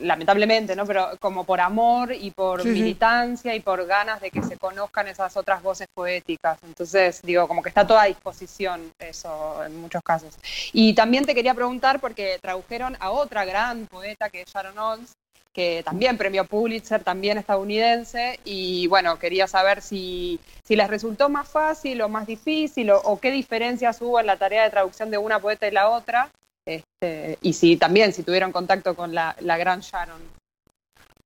lamentablemente, 0.00 0.74
¿no? 0.74 0.86
Pero 0.86 1.10
como 1.20 1.44
por 1.44 1.60
amor 1.60 2.12
y 2.12 2.30
por 2.30 2.62
Sí, 2.62 2.72
sí. 2.72 2.80
militancia 2.80 3.54
y 3.54 3.60
por 3.60 3.86
ganas 3.86 4.20
de 4.20 4.30
que 4.30 4.42
se 4.42 4.56
conozcan 4.56 5.08
esas 5.08 5.36
otras 5.36 5.62
voces 5.62 5.86
poéticas. 5.94 6.58
Entonces, 6.62 7.20
digo, 7.22 7.46
como 7.46 7.62
que 7.62 7.68
está 7.68 7.86
toda 7.86 8.02
a 8.02 8.06
disposición 8.06 8.92
eso 8.98 9.62
en 9.64 9.76
muchos 9.80 10.02
casos. 10.02 10.34
Y 10.72 10.94
también 10.94 11.26
te 11.26 11.34
quería 11.34 11.54
preguntar, 11.54 12.00
porque 12.00 12.38
tradujeron 12.40 12.96
a 12.98 13.10
otra 13.10 13.44
gran 13.44 13.86
poeta 13.86 14.30
que 14.30 14.42
es 14.42 14.48
Sharon 14.52 14.78
Olds, 14.78 15.12
que 15.54 15.82
también 15.84 16.18
premio 16.18 16.44
Pulitzer, 16.44 17.04
también 17.04 17.38
estadounidense, 17.38 18.40
y 18.44 18.88
bueno, 18.88 19.18
quería 19.20 19.46
saber 19.46 19.80
si, 19.80 20.40
si 20.64 20.74
les 20.74 20.88
resultó 20.88 21.28
más 21.28 21.48
fácil 21.48 22.02
o 22.02 22.08
más 22.08 22.26
difícil, 22.26 22.90
o, 22.90 23.20
qué 23.20 23.30
diferencias 23.30 24.02
hubo 24.02 24.18
en 24.18 24.26
la 24.26 24.36
tarea 24.36 24.64
de 24.64 24.70
traducción 24.70 25.12
de 25.12 25.18
una 25.18 25.38
poeta 25.38 25.68
y 25.68 25.70
la 25.70 25.90
otra, 25.90 26.28
este, 26.66 27.38
y 27.40 27.52
si 27.52 27.76
también, 27.76 28.12
si 28.12 28.24
tuvieron 28.24 28.50
contacto 28.50 28.96
con 28.96 29.14
la, 29.14 29.36
la 29.40 29.56
gran 29.56 29.80
Sharon. 29.80 30.20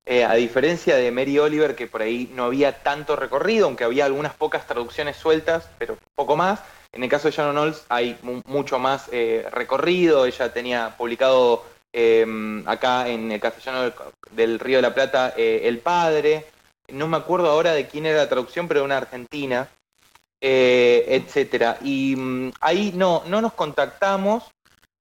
Eh, 0.05 0.25
a 0.25 0.35
diferencia 0.35 0.97
de 0.97 1.11
Mary 1.11 1.39
Oliver, 1.39 1.75
que 1.75 1.87
por 1.87 2.03
ahí 2.03 2.31
no 2.35 2.45
había 2.45 2.83
tanto 2.83 3.17
recorrido, 3.17 3.67
aunque 3.67 3.85
había 3.85 4.05
algunas 4.05 4.35
pocas 4.35 4.67
traducciones 4.67 5.17
sueltas, 5.17 5.69
pero 5.79 5.97
poco 6.15 6.37
más. 6.37 6.61
En 6.93 7.03
el 7.03 7.11
caso 7.11 7.29
de 7.29 7.33
Shannon 7.33 7.55
Knowles 7.55 7.85
hay 7.91 8.19
mucho 8.47 8.79
más 8.79 9.09
eh, 9.13 9.47
recorrido. 9.51 10.25
Ella 10.25 10.51
tenía 10.53 10.97
publicado 10.97 11.63
em, 11.93 12.67
acá 12.69 13.09
en 13.09 13.33
el 13.33 13.41
castellano 13.41 13.93
del, 14.31 14.59
Río 14.59 14.79
de 14.79 14.83
la 14.83 14.95
Plata 14.95 15.35
eh, 15.37 15.63
El 15.65 15.79
Padre. 15.79 16.47
No 16.89 17.09
me 17.09 17.17
acuerdo 17.17 17.51
ahora 17.51 17.73
de 17.73 17.87
quién 17.87 18.07
era 18.07 18.19
la 18.19 18.29
traducción, 18.29 18.69
pero 18.69 18.81
de 18.81 18.87
una 18.87 18.97
argentina, 18.97 19.69
etcétera. 20.41 21.79
Y 21.83 22.15
mm, 22.17 22.53
ahí 22.61 22.93
no, 22.95 23.23
no 23.27 23.43
nos 23.43 23.53
contactamos 23.53 24.45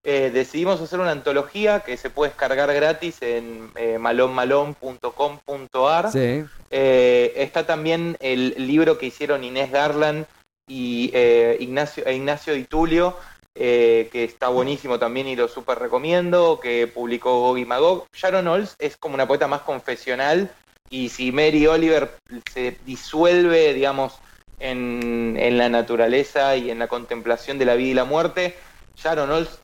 eh, 0.10 0.32
decidimos 0.34 0.80
hacer 0.80 1.02
una 1.02 1.12
antología 1.12 1.82
que 1.82 1.98
se 1.98 2.10
puede 2.10 2.32
descargar 2.32 2.74
gratis 2.74 3.22
en 3.22 3.70
eh, 3.76 3.98
malonmalon.com.ar. 3.98 6.12
Eh, 6.16 7.34
está 7.36 7.66
también 7.66 8.16
el 8.22 8.56
libro 8.58 8.98
que 8.98 9.08
hicieron 9.08 9.44
Inés 9.44 9.70
Garland 9.70 10.26
y 10.66 11.12
eh, 11.14 11.58
Ignacio, 11.60 12.06
e 12.06 12.16
Ignacio 12.16 12.54
Di 12.54 12.64
Tulio, 12.64 13.18
que 13.58 14.24
está 14.24 14.50
buenísimo 14.50 15.00
también 15.00 15.28
y 15.28 15.36
lo 15.36 15.48
súper 15.48 15.80
recomiendo, 15.80 16.60
que 16.60 16.88
publicó 16.88 17.40
Gogi 17.42 17.66
Magog. 17.66 18.08
Sharon 18.14 18.48
Olds 18.48 18.76
es 18.80 18.98
como 18.98 19.16
una 19.16 19.28
poeta 19.28 19.48
más 19.48 19.62
confesional 19.62 20.52
y 20.90 21.10
si 21.10 21.32
Mary 21.32 21.68
Oliver 21.68 22.12
se 22.52 22.78
disuelve, 22.86 23.74
digamos, 23.74 24.20
en, 24.60 25.36
en 25.40 25.58
la 25.58 25.70
naturaleza 25.70 26.56
y 26.56 26.72
en 26.72 26.80
la 26.80 26.88
contemplación 26.88 27.58
de 27.58 27.66
la 27.66 27.76
vida 27.76 27.92
y 27.92 27.94
la 27.94 28.06
muerte, 28.06 28.56
Sharon 28.96 29.32
Olds 29.32 29.60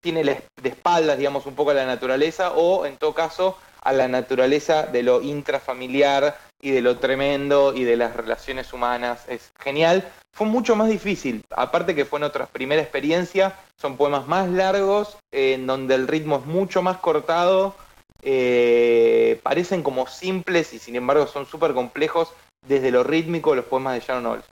tiene 0.00 0.24
de 0.24 0.68
espaldas, 0.68 1.18
digamos, 1.18 1.46
un 1.46 1.54
poco 1.54 1.70
a 1.70 1.74
la 1.74 1.86
naturaleza 1.86 2.52
o, 2.52 2.86
en 2.86 2.96
todo 2.96 3.14
caso, 3.14 3.58
a 3.82 3.92
la 3.92 4.08
naturaleza 4.08 4.84
de 4.84 5.02
lo 5.02 5.22
intrafamiliar 5.22 6.36
y 6.60 6.70
de 6.70 6.80
lo 6.80 6.98
tremendo 6.98 7.74
y 7.74 7.84
de 7.84 7.96
las 7.96 8.16
relaciones 8.16 8.72
humanas. 8.72 9.24
Es 9.28 9.52
genial. 9.58 10.10
Fue 10.32 10.46
mucho 10.46 10.76
más 10.76 10.88
difícil, 10.88 11.42
aparte 11.50 11.94
que 11.94 12.04
fue 12.04 12.20
nuestra 12.20 12.46
primera 12.46 12.82
experiencia, 12.82 13.58
son 13.76 13.96
poemas 13.96 14.26
más 14.26 14.48
largos, 14.48 15.16
en 15.32 15.66
donde 15.66 15.94
el 15.94 16.08
ritmo 16.08 16.36
es 16.36 16.44
mucho 16.44 16.82
más 16.82 16.98
cortado, 16.98 17.74
eh, 18.22 19.40
parecen 19.42 19.82
como 19.82 20.06
simples 20.06 20.74
y 20.74 20.78
sin 20.78 20.96
embargo 20.96 21.26
son 21.26 21.46
súper 21.46 21.72
complejos 21.72 22.32
desde 22.66 22.90
lo 22.90 23.02
rítmico 23.02 23.54
los 23.54 23.64
poemas 23.64 23.94
de 23.94 24.00
Sharon 24.00 24.26
Olds. 24.26 24.46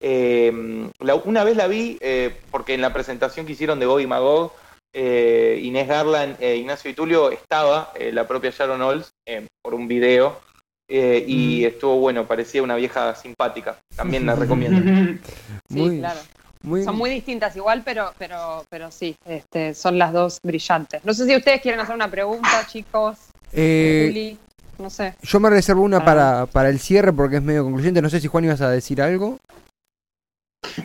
Eh, 0.00 0.52
una 1.24 1.44
vez 1.44 1.56
la 1.56 1.66
vi, 1.66 1.96
eh, 2.00 2.36
porque 2.50 2.74
en 2.74 2.82
la 2.82 2.92
presentación 2.92 3.46
que 3.46 3.52
hicieron 3.52 3.80
de 3.80 3.86
Bobby 3.86 4.06
Magog, 4.06 4.52
eh, 4.92 5.58
Inés 5.62 5.88
Garland 5.88 6.40
Ignacio 6.42 6.90
Itulio 6.90 7.30
estaba 7.30 7.92
la 7.98 8.28
propia 8.28 8.50
Sharon 8.50 8.82
Olds 8.82 9.10
por 9.62 9.74
un 9.74 9.88
video 9.88 10.38
y 10.88 11.62
mm. 11.62 11.66
estuvo 11.66 11.98
bueno, 11.98 12.26
parecía 12.26 12.62
una 12.62 12.76
vieja 12.76 13.14
simpática. 13.14 13.76
También 13.96 14.26
la 14.26 14.34
recomiendo. 14.36 15.18
sí, 15.68 15.98
claro. 15.98 16.20
Son 16.84 16.96
muy 16.96 17.10
distintas 17.10 17.54
igual, 17.56 17.82
pero, 17.84 18.14
pero, 18.18 18.64
pero 18.70 18.90
sí, 18.90 19.14
este, 19.26 19.74
son 19.74 19.98
las 19.98 20.12
dos 20.12 20.38
brillantes. 20.42 21.04
No 21.04 21.12
sé 21.12 21.26
si 21.26 21.36
ustedes 21.36 21.60
quieren 21.60 21.80
hacer 21.80 21.94
una 21.94 22.10
pregunta, 22.10 22.66
chicos. 22.66 23.18
no 23.52 24.90
sé. 24.90 25.14
Yo 25.22 25.40
me 25.40 25.50
reservo 25.50 25.82
una 25.82 25.98
ah. 25.98 26.04
para, 26.04 26.46
para 26.46 26.70
el 26.70 26.78
cierre 26.78 27.12
porque 27.12 27.36
es 27.36 27.42
medio 27.42 27.64
concluyente. 27.64 28.00
No 28.00 28.08
sé 28.08 28.20
si 28.20 28.28
Juan 28.28 28.44
ibas 28.44 28.62
a 28.62 28.70
decir 28.70 29.02
algo. 29.02 29.38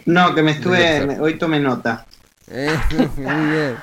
No, 0.06 0.36
que 0.36 0.44
me 0.44 0.52
estuve, 0.52 1.18
hoy 1.20 1.38
tomé 1.38 1.60
nota. 1.60 2.06
Eh, 2.52 2.76
muy 3.18 3.46
bien. 3.52 3.78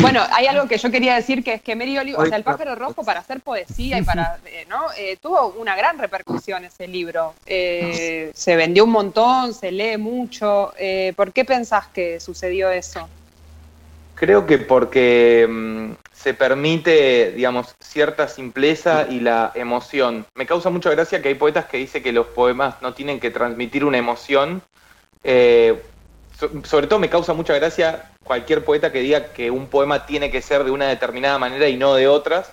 Bueno, 0.00 0.22
hay 0.32 0.46
algo 0.46 0.68
que 0.68 0.78
yo 0.78 0.90
quería 0.90 1.14
decir 1.14 1.42
que 1.42 1.54
es 1.54 1.62
que 1.62 1.74
Mary 1.74 1.98
Oliver, 1.98 2.20
o 2.20 2.26
sea, 2.26 2.36
El 2.36 2.44
pájaro 2.44 2.74
rojo 2.74 3.04
para 3.04 3.20
hacer 3.20 3.40
poesía 3.40 3.98
y 3.98 4.02
para, 4.02 4.38
eh, 4.46 4.66
¿no? 4.68 4.86
Eh, 4.96 5.16
tuvo 5.20 5.54
una 5.58 5.74
gran 5.76 5.98
repercusión 5.98 6.64
ese 6.64 6.86
libro. 6.86 7.34
se 7.46 8.56
vendió 8.56 8.84
un 8.84 8.90
montón, 8.90 9.54
se 9.54 9.72
lee 9.72 9.96
mucho. 9.96 10.72
¿Por 11.16 11.32
qué 11.32 11.44
pensás 11.44 11.86
que 11.88 12.20
sucedió 12.20 12.70
eso? 12.70 13.08
Creo 14.14 14.46
que 14.46 14.58
porque 14.58 15.48
mm, 15.50 15.92
se 16.12 16.34
permite, 16.34 17.32
digamos, 17.32 17.74
cierta 17.80 18.28
simpleza 18.28 19.08
y 19.10 19.18
la 19.18 19.50
emoción. 19.56 20.24
Me 20.36 20.46
causa 20.46 20.70
mucha 20.70 20.90
gracia 20.90 21.20
que 21.20 21.28
hay 21.28 21.34
poetas 21.34 21.64
que 21.64 21.78
dicen 21.78 22.02
que 22.02 22.12
los 22.12 22.28
poemas 22.28 22.80
no 22.80 22.94
tienen 22.94 23.18
que 23.18 23.32
transmitir 23.32 23.84
una 23.84 23.98
emoción. 23.98 24.62
Eh, 25.24 25.82
sobre 26.64 26.86
todo 26.86 26.98
me 26.98 27.10
causa 27.10 27.32
mucha 27.32 27.54
gracia 27.54 28.10
cualquier 28.24 28.64
poeta 28.64 28.92
que 28.92 29.00
diga 29.00 29.32
que 29.32 29.50
un 29.50 29.66
poema 29.66 30.06
tiene 30.06 30.30
que 30.30 30.42
ser 30.42 30.64
de 30.64 30.70
una 30.70 30.88
determinada 30.88 31.38
manera 31.38 31.68
y 31.68 31.76
no 31.76 31.94
de 31.94 32.08
otras. 32.08 32.52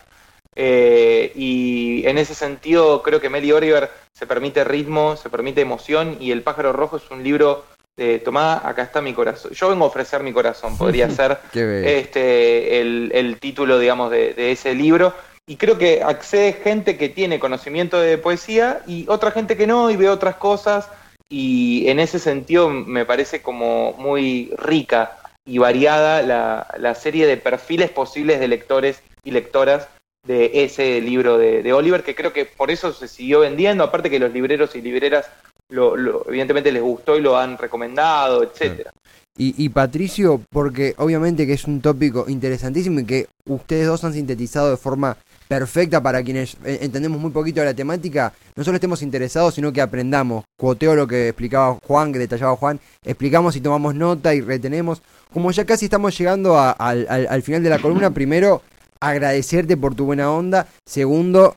Eh, 0.55 1.31
y 1.35 2.05
en 2.07 2.17
ese 2.17 2.33
sentido 2.35 3.01
creo 3.01 3.21
que 3.21 3.29
Meli 3.29 3.51
Oliver 3.51 3.89
se 4.13 4.27
permite 4.27 4.63
ritmo, 4.63 5.15
se 5.15 5.29
permite 5.29 5.61
emoción 5.61 6.17
y 6.19 6.31
El 6.31 6.41
pájaro 6.41 6.73
rojo 6.73 6.97
es 6.97 7.09
un 7.11 7.23
libro 7.23 7.63
de 7.95 8.19
tomá, 8.19 8.61
acá 8.67 8.83
está 8.83 9.01
mi 9.01 9.13
corazón. 9.13 9.51
Yo 9.51 9.69
vengo 9.69 9.85
a 9.85 9.87
ofrecer 9.87 10.23
mi 10.23 10.33
corazón, 10.33 10.77
podría 10.77 11.09
ser 11.11 11.37
este 11.53 12.81
el, 12.81 13.37
título, 13.39 13.79
digamos, 13.79 14.11
de, 14.11 14.33
de 14.33 14.51
ese 14.51 14.73
libro. 14.73 15.13
Y 15.47 15.55
creo 15.55 15.77
que 15.77 16.03
accede 16.03 16.53
gente 16.53 16.97
que 16.97 17.09
tiene 17.09 17.39
conocimiento 17.39 17.99
de 17.99 18.17
poesía 18.17 18.81
y 18.85 19.05
otra 19.07 19.31
gente 19.31 19.57
que 19.57 19.65
no 19.65 19.89
y 19.89 19.95
ve 19.95 20.07
otras 20.07 20.35
cosas 20.35 20.87
y 21.29 21.87
en 21.87 21.99
ese 21.99 22.17
sentido 22.17 22.69
me 22.69 23.05
parece 23.05 23.41
como 23.41 23.93
muy 23.93 24.51
rica 24.57 25.17
y 25.45 25.59
variada 25.59 26.21
la, 26.23 26.95
serie 26.95 27.27
de 27.27 27.37
perfiles 27.37 27.91
posibles 27.91 28.39
de 28.39 28.47
lectores 28.47 29.01
y 29.23 29.31
lectoras 29.31 29.87
de 30.25 30.63
ese 30.63 30.99
libro 31.01 31.37
de, 31.37 31.73
Oliver, 31.73 32.03
que 32.03 32.15
creo 32.15 32.33
que 32.33 32.45
por 32.45 32.71
eso 32.71 32.91
se 32.93 33.07
siguió 33.07 33.41
vendiendo, 33.41 33.83
aparte 33.83 34.09
que 34.09 34.19
los 34.19 34.33
libreros 34.33 34.75
y 34.75 34.81
libreras 34.81 35.29
lo, 35.69 36.27
evidentemente 36.27 36.71
les 36.71 36.81
gustó 36.81 37.15
y 37.15 37.21
lo 37.21 37.37
han 37.37 37.57
recomendado, 37.57 38.43
etcétera. 38.43 38.91
Y, 39.37 39.53
y, 39.63 39.69
Patricio, 39.69 40.41
porque 40.49 40.95
obviamente 40.97 41.47
que 41.47 41.53
es 41.53 41.63
un 41.63 41.79
tópico 41.79 42.25
interesantísimo 42.27 42.99
y 42.99 43.05
que 43.05 43.27
ustedes 43.45 43.87
dos 43.87 44.03
han 44.03 44.13
sintetizado 44.13 44.69
de 44.69 44.77
forma 44.77 45.15
perfecta 45.49 46.01
para 46.01 46.21
quienes 46.23 46.55
eh, 46.63 46.77
entendemos 46.83 47.19
muy 47.19 47.31
poquito 47.31 47.59
de 47.59 47.65
la 47.65 47.73
temática, 47.73 48.31
no 48.55 48.63
solo 48.63 48.75
estemos 48.75 49.01
interesados, 49.01 49.55
sino 49.55 49.73
que 49.73 49.81
aprendamos. 49.81 50.45
Cuoteo 50.55 50.95
lo 50.95 51.07
que 51.07 51.29
explicaba 51.29 51.79
Juan, 51.87 52.13
que 52.13 52.19
detallaba 52.19 52.55
Juan, 52.55 52.79
explicamos 53.03 53.55
y 53.55 53.61
tomamos 53.61 53.95
nota 53.95 54.35
y 54.35 54.41
retenemos. 54.41 55.01
Como 55.33 55.49
ya 55.51 55.65
casi 55.65 55.85
estamos 55.85 56.15
llegando 56.15 56.59
al, 56.59 57.41
final 57.41 57.63
de 57.63 57.69
la 57.69 57.79
columna, 57.79 58.11
primero, 58.11 58.61
agradecerte 58.99 59.75
por 59.75 59.95
tu 59.95 60.05
buena 60.05 60.31
onda. 60.31 60.67
Segundo, 60.85 61.55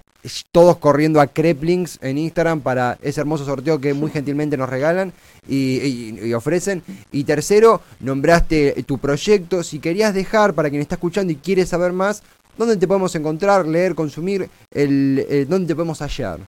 todos 0.52 0.78
corriendo 0.78 1.20
a 1.20 1.26
Creplings 1.26 1.98
en 2.00 2.16
Instagram 2.16 2.60
para 2.60 2.98
ese 3.02 3.20
hermoso 3.20 3.44
sorteo 3.44 3.80
que 3.80 3.92
muy 3.92 4.10
gentilmente 4.10 4.56
nos 4.56 4.70
regalan 4.70 5.12
y, 5.46 6.32
ofrecen. 6.32 6.82
Y 7.10 7.24
tercero, 7.24 7.82
nombraste 8.00 8.82
tu 8.84 8.96
proyecto. 8.96 9.62
Si 9.62 9.80
querías 9.80 10.14
dejar 10.14 10.54
para 10.54 10.70
quien 10.70 10.80
está 10.80 10.94
escuchando 10.94 11.32
y 11.32 11.36
quiere 11.36 11.66
saber 11.66 11.92
más, 11.92 12.22
¿Dónde 12.56 12.76
te 12.76 12.86
podemos 12.86 13.14
encontrar, 13.14 13.66
leer, 13.66 13.94
consumir? 13.94 14.48
El, 14.70 15.46
¿Dónde 15.48 15.68
te 15.68 15.74
podemos 15.74 16.00
hallar? 16.00 16.40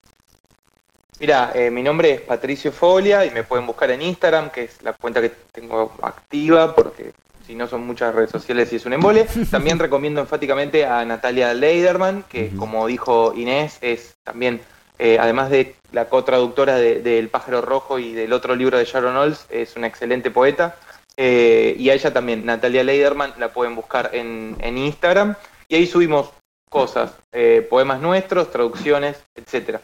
Mira, 1.20 1.52
eh, 1.54 1.70
mi 1.70 1.82
nombre 1.82 2.12
es 2.12 2.20
Patricio 2.20 2.72
Folia 2.72 3.24
y 3.24 3.30
me 3.30 3.44
pueden 3.44 3.66
buscar 3.66 3.90
en 3.90 4.02
Instagram, 4.02 4.50
que 4.50 4.64
es 4.64 4.82
la 4.82 4.92
cuenta 4.92 5.20
que 5.20 5.30
tengo 5.52 5.92
activa, 6.02 6.74
porque 6.74 7.12
si 7.46 7.54
no 7.54 7.66
son 7.68 7.86
muchas 7.86 8.14
redes 8.14 8.30
sociales 8.30 8.72
y 8.72 8.76
es 8.76 8.86
un 8.86 8.94
embole. 8.94 9.26
También 9.50 9.78
recomiendo 9.78 10.20
enfáticamente 10.20 10.84
a 10.84 11.04
Natalia 11.04 11.54
Leiderman, 11.54 12.24
que 12.28 12.50
como 12.56 12.86
dijo 12.86 13.32
Inés, 13.34 13.78
es 13.80 14.16
también, 14.24 14.60
eh, 14.98 15.18
además 15.20 15.50
de 15.50 15.76
la 15.92 16.06
co-traductora 16.08 16.76
de, 16.76 17.18
El 17.18 17.28
pájaro 17.28 17.60
rojo 17.60 17.98
y 17.98 18.12
del 18.12 18.32
otro 18.32 18.56
libro 18.56 18.78
de 18.78 18.84
Sharon 18.84 19.16
Olds, 19.16 19.46
es 19.50 19.76
una 19.76 19.86
excelente 19.86 20.30
poeta. 20.30 20.76
Eh, 21.16 21.76
y 21.78 21.90
a 21.90 21.94
ella 21.94 22.12
también, 22.12 22.44
Natalia 22.44 22.82
Leiderman, 22.82 23.34
la 23.38 23.52
pueden 23.52 23.76
buscar 23.76 24.10
en, 24.12 24.56
en 24.60 24.78
Instagram. 24.78 25.36
Y 25.68 25.76
ahí 25.76 25.86
subimos 25.86 26.30
cosas, 26.68 27.12
eh, 27.32 27.66
poemas 27.68 28.00
nuestros, 28.00 28.50
traducciones, 28.50 29.22
etcétera. 29.34 29.80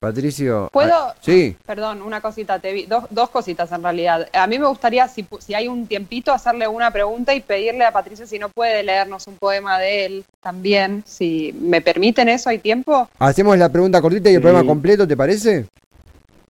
Patricio. 0.00 0.70
¿Puedo? 0.72 0.94
Ah, 0.94 1.14
sí. 1.20 1.54
Perdón, 1.66 2.00
una 2.00 2.22
cosita, 2.22 2.58
te 2.58 2.72
vi, 2.72 2.86
dos, 2.86 3.04
dos 3.10 3.28
cositas 3.28 3.70
en 3.70 3.82
realidad. 3.82 4.28
A 4.32 4.46
mí 4.46 4.58
me 4.58 4.66
gustaría, 4.66 5.06
si, 5.08 5.26
si 5.40 5.52
hay 5.52 5.68
un 5.68 5.86
tiempito, 5.86 6.32
hacerle 6.32 6.66
una 6.66 6.90
pregunta 6.90 7.34
y 7.34 7.40
pedirle 7.40 7.84
a 7.84 7.92
Patricio 7.92 8.26
si 8.26 8.38
no 8.38 8.48
puede 8.48 8.82
leernos 8.82 9.26
un 9.26 9.36
poema 9.36 9.78
de 9.78 10.06
él 10.06 10.24
también. 10.40 11.02
Si 11.06 11.54
me 11.60 11.82
permiten 11.82 12.30
eso, 12.30 12.48
¿hay 12.48 12.58
tiempo? 12.60 13.10
Hacemos 13.18 13.58
la 13.58 13.68
pregunta 13.68 14.00
cortita 14.00 14.30
y 14.30 14.36
el 14.36 14.42
poema 14.42 14.64
completo, 14.64 15.06
¿te 15.06 15.18
parece? 15.18 15.66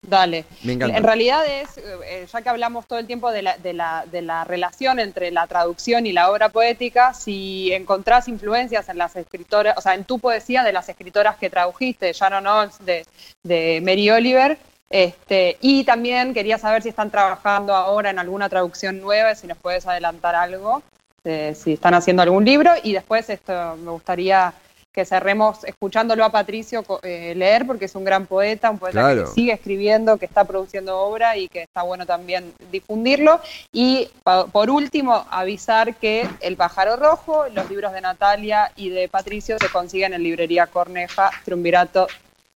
Dale. 0.06 0.44
En 0.64 1.02
realidad 1.02 1.44
es, 1.44 1.76
eh, 1.78 2.26
ya 2.32 2.42
que 2.42 2.48
hablamos 2.48 2.86
todo 2.86 3.00
el 3.00 3.06
tiempo 3.06 3.30
de 3.32 3.42
la, 3.42 3.58
de, 3.58 3.72
la, 3.72 4.04
de 4.10 4.22
la, 4.22 4.44
relación 4.44 5.00
entre 5.00 5.32
la 5.32 5.46
traducción 5.48 6.06
y 6.06 6.12
la 6.12 6.30
obra 6.30 6.48
poética, 6.48 7.12
si 7.12 7.72
encontrás 7.72 8.28
influencias 8.28 8.88
en 8.88 8.98
las 8.98 9.16
escritoras, 9.16 9.76
o 9.76 9.80
sea, 9.80 9.94
en 9.94 10.04
tu 10.04 10.20
poesía 10.20 10.62
de 10.62 10.72
las 10.72 10.88
escritoras 10.88 11.36
que 11.36 11.50
tradujiste, 11.50 12.12
Sharon 12.12 12.46
Olds, 12.46 12.84
de, 12.84 13.04
de 13.42 13.80
Mary 13.84 14.08
Oliver, 14.10 14.58
este, 14.88 15.56
y 15.60 15.82
también 15.82 16.32
quería 16.32 16.58
saber 16.58 16.82
si 16.82 16.90
están 16.90 17.10
trabajando 17.10 17.74
ahora 17.74 18.10
en 18.10 18.20
alguna 18.20 18.48
traducción 18.48 19.00
nueva, 19.00 19.34
si 19.34 19.48
nos 19.48 19.58
puedes 19.58 19.86
adelantar 19.86 20.36
algo, 20.36 20.82
si 21.24 21.72
están 21.72 21.94
haciendo 21.94 22.22
algún 22.22 22.44
libro, 22.44 22.70
y 22.84 22.92
después 22.92 23.28
esto 23.28 23.76
me 23.82 23.90
gustaría 23.90 24.54
que 24.96 25.04
cerremos 25.04 25.62
escuchándolo 25.64 26.24
a 26.24 26.30
Patricio 26.30 26.82
eh, 27.02 27.34
leer, 27.36 27.66
porque 27.66 27.84
es 27.84 27.94
un 27.94 28.02
gran 28.02 28.24
poeta, 28.24 28.70
un 28.70 28.78
poeta 28.78 28.98
Claro. 28.98 29.24
que 29.26 29.30
sigue 29.30 29.52
escribiendo, 29.52 30.16
que 30.16 30.24
está 30.24 30.44
produciendo 30.44 30.98
obra 30.98 31.36
y 31.36 31.48
que 31.48 31.64
está 31.64 31.82
bueno 31.82 32.06
también 32.06 32.54
difundirlo. 32.72 33.38
Y 33.72 34.08
por 34.52 34.70
último, 34.70 35.26
avisar 35.30 35.96
que 35.96 36.26
El 36.40 36.56
pájaro 36.56 36.96
rojo, 36.96 37.44
los 37.52 37.68
libros 37.68 37.92
de 37.92 38.00
Natalia 38.00 38.72
y 38.74 38.88
de 38.88 39.06
Patricio 39.08 39.58
se 39.58 39.68
consiguen 39.68 40.14
en 40.14 40.22
librería 40.22 40.66
Corneja, 40.66 41.30
Triunvirato 41.44 42.06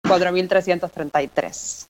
4333. 0.09 1.89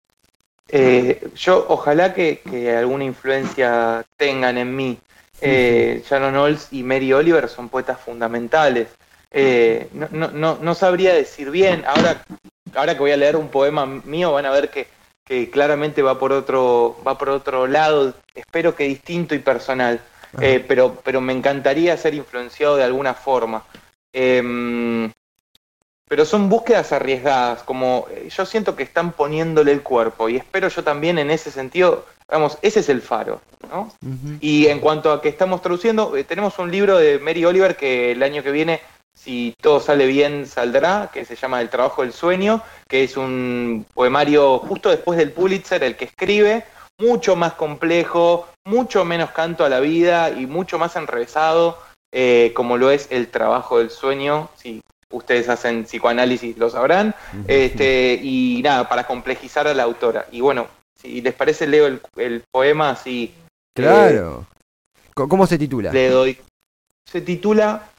Eh, 0.72 1.28
yo 1.36 1.64
ojalá 1.68 2.12
que, 2.12 2.40
que 2.40 2.76
alguna 2.76 3.04
influencia 3.04 4.04
tengan 4.16 4.58
en 4.58 4.74
mí. 4.74 4.98
Eh, 5.40 6.02
Shannon 6.08 6.36
Olds 6.36 6.68
y 6.72 6.82
Mary 6.82 7.12
Oliver 7.12 7.48
son 7.48 7.68
poetas 7.68 8.00
fundamentales. 8.00 8.88
Eh, 9.30 9.88
no, 9.92 10.08
no, 10.10 10.28
no, 10.28 10.58
no 10.60 10.74
sabría 10.74 11.14
decir 11.14 11.50
bien. 11.50 11.84
Ahora, 11.86 12.24
ahora 12.74 12.94
que 12.94 13.00
voy 13.00 13.12
a 13.12 13.16
leer 13.16 13.36
un 13.36 13.48
poema 13.48 13.86
mío, 13.86 14.32
van 14.32 14.46
a 14.46 14.50
ver 14.50 14.70
que, 14.70 14.88
que 15.24 15.50
claramente 15.50 16.02
va 16.02 16.18
por 16.18 16.32
otro, 16.32 16.96
va 17.06 17.16
por 17.16 17.30
otro 17.30 17.66
lado, 17.66 18.14
espero 18.34 18.74
que 18.74 18.84
distinto 18.84 19.34
y 19.34 19.38
personal. 19.38 20.00
Eh, 20.40 20.64
pero, 20.66 21.00
pero 21.02 21.20
me 21.20 21.32
encantaría 21.32 21.96
ser 21.96 22.14
influenciado 22.14 22.76
de 22.76 22.84
alguna 22.84 23.14
forma. 23.14 23.64
Em, 24.12 25.10
pero 26.08 26.24
son 26.24 26.48
búsquedas 26.48 26.92
arriesgadas, 26.92 27.62
como 27.62 28.06
eh, 28.10 28.28
yo 28.28 28.44
siento 28.44 28.74
que 28.74 28.82
están 28.82 29.12
poniéndole 29.12 29.70
el 29.72 29.82
cuerpo 29.82 30.28
y 30.28 30.36
espero 30.36 30.68
yo 30.68 30.82
también 30.82 31.18
en 31.18 31.30
ese 31.30 31.52
sentido, 31.52 32.04
vamos, 32.28 32.58
ese 32.62 32.80
es 32.80 32.88
el 32.88 33.00
faro, 33.00 33.40
¿no? 33.68 33.92
Y 34.40 34.66
en 34.66 34.80
cuanto 34.80 35.12
a 35.12 35.22
que 35.22 35.28
estamos 35.28 35.62
traduciendo, 35.62 36.12
tenemos 36.26 36.58
un 36.58 36.70
libro 36.70 36.98
de 36.98 37.20
Mary 37.20 37.44
Oliver 37.44 37.76
que 37.76 38.10
el 38.10 38.24
año 38.24 38.42
que 38.42 38.50
viene, 38.50 38.80
si 39.22 39.54
todo 39.60 39.80
sale 39.80 40.06
bien, 40.06 40.46
saldrá, 40.46 41.10
que 41.12 41.26
se 41.26 41.36
llama 41.36 41.60
El 41.60 41.68
trabajo 41.68 42.00
del 42.02 42.12
sueño, 42.14 42.62
que 42.88 43.04
es 43.04 43.18
un 43.18 43.84
poemario 43.92 44.58
justo 44.60 44.88
después 44.88 45.18
del 45.18 45.32
Pulitzer, 45.32 45.82
el 45.84 45.96
que 45.96 46.06
escribe, 46.06 46.64
mucho 46.98 47.36
más 47.36 47.52
complejo, 47.52 48.48
mucho 48.64 49.04
menos 49.04 49.30
canto 49.32 49.64
a 49.64 49.68
la 49.68 49.80
vida 49.80 50.30
y 50.30 50.46
mucho 50.46 50.78
más 50.78 50.96
enrevesado, 50.96 51.78
eh, 52.12 52.52
como 52.54 52.78
lo 52.78 52.90
es 52.90 53.08
El 53.10 53.28
trabajo 53.28 53.78
del 53.78 53.90
sueño, 53.90 54.48
si 54.56 54.80
ustedes 55.12 55.48
hacen 55.50 55.84
psicoanálisis 55.84 56.56
lo 56.56 56.70
sabrán, 56.70 57.14
este, 57.46 58.18
y 58.22 58.60
nada, 58.64 58.88
para 58.88 59.06
complejizar 59.06 59.68
a 59.68 59.74
la 59.74 59.82
autora. 59.82 60.26
Y 60.32 60.40
bueno, 60.40 60.66
si 61.00 61.20
les 61.20 61.34
parece, 61.34 61.66
leo 61.66 61.86
el, 61.86 62.00
el 62.16 62.42
poema 62.50 62.90
así. 62.90 63.34
Claro. 63.74 64.46
Co- 65.14 65.28
¿Cómo 65.28 65.46
se 65.46 65.58
titula? 65.58 65.92
Le 65.92 66.08
doy. 66.08 66.38
Se 67.04 67.20
titula 67.20 67.89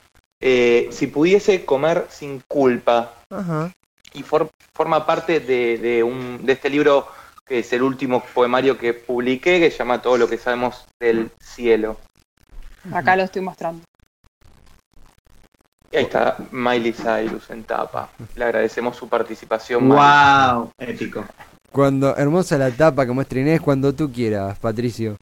eh, 0.42 0.90
Si 0.92 1.08
pudiese 1.08 1.64
comer 1.66 2.08
sin 2.10 2.42
culpa. 2.48 3.14
Ajá. 3.30 3.72
Y 4.14 4.24
for- 4.24 4.50
forma 4.74 5.06
parte 5.06 5.40
de, 5.40 5.78
de 5.78 6.04
un, 6.04 6.46
de 6.46 6.54
este 6.54 6.70
libro 6.70 7.08
que 7.46 7.60
es 7.60 7.72
el 7.74 7.82
último 7.84 8.24
poemario 8.34 8.78
que 8.78 8.94
publiqué, 8.94 9.60
que 9.60 9.72
se 9.72 9.78
llama 9.80 10.02
Todo 10.02 10.18
lo 10.18 10.28
que 10.28 10.38
sabemos 10.38 10.86
del 11.00 11.30
cielo. 11.40 11.98
Acá 12.94 13.16
lo 13.16 13.24
estoy 13.24 13.42
mostrando. 13.42 13.84
Y 15.92 15.98
ahí 15.98 16.04
está 16.04 16.38
Miley 16.52 16.94
Cyrus 16.94 17.50
en 17.50 17.64
tapa. 17.64 18.10
Le 18.36 18.46
agradecemos 18.46 18.96
su 18.96 19.10
participación. 19.10 19.84
Miley. 19.84 20.00
¡Wow! 20.00 20.72
Épico. 20.80 21.26
Cuando, 21.72 22.16
hermosa 22.16 22.58
la 22.58 22.72
tapa 22.72 23.06
que 23.06 23.12
muestra 23.12 23.40
Inés, 23.40 23.60
cuando 23.62 23.94
tú 23.94 24.12
quieras, 24.12 24.58
Patricio. 24.60 25.18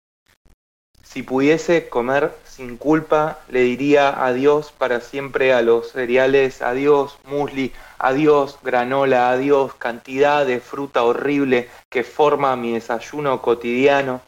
Si 1.12 1.24
pudiese 1.24 1.90
comer 1.90 2.36
sin 2.46 2.78
culpa, 2.78 3.40
le 3.50 3.62
diría 3.62 4.24
adiós 4.24 4.72
para 4.72 5.02
siempre 5.02 5.54
a 5.54 5.64
los 5.64 5.92
cereales, 5.92 6.62
adiós 6.62 7.18
musli, 7.26 7.74
adiós 7.98 8.60
granola, 8.62 9.32
adiós 9.32 9.74
cantidad 9.74 10.46
de 10.46 10.60
fruta 10.60 11.02
horrible 11.02 11.68
que 11.90 12.04
forma 12.04 12.56
mi 12.56 12.74
desayuno 12.74 13.42
cotidiano. 13.42 14.22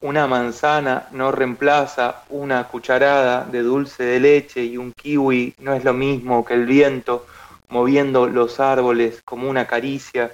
Una 0.00 0.26
manzana 0.26 1.08
no 1.12 1.30
reemplaza 1.30 2.22
una 2.30 2.68
cucharada 2.68 3.44
de 3.44 3.60
dulce 3.60 4.02
de 4.04 4.18
leche 4.18 4.64
y 4.64 4.78
un 4.78 4.92
kiwi 4.92 5.56
no 5.58 5.74
es 5.74 5.84
lo 5.84 5.92
mismo 5.92 6.42
que 6.42 6.54
el 6.54 6.64
viento 6.64 7.26
moviendo 7.68 8.28
los 8.28 8.60
árboles 8.60 9.20
como 9.26 9.50
una 9.50 9.66
caricia. 9.66 10.32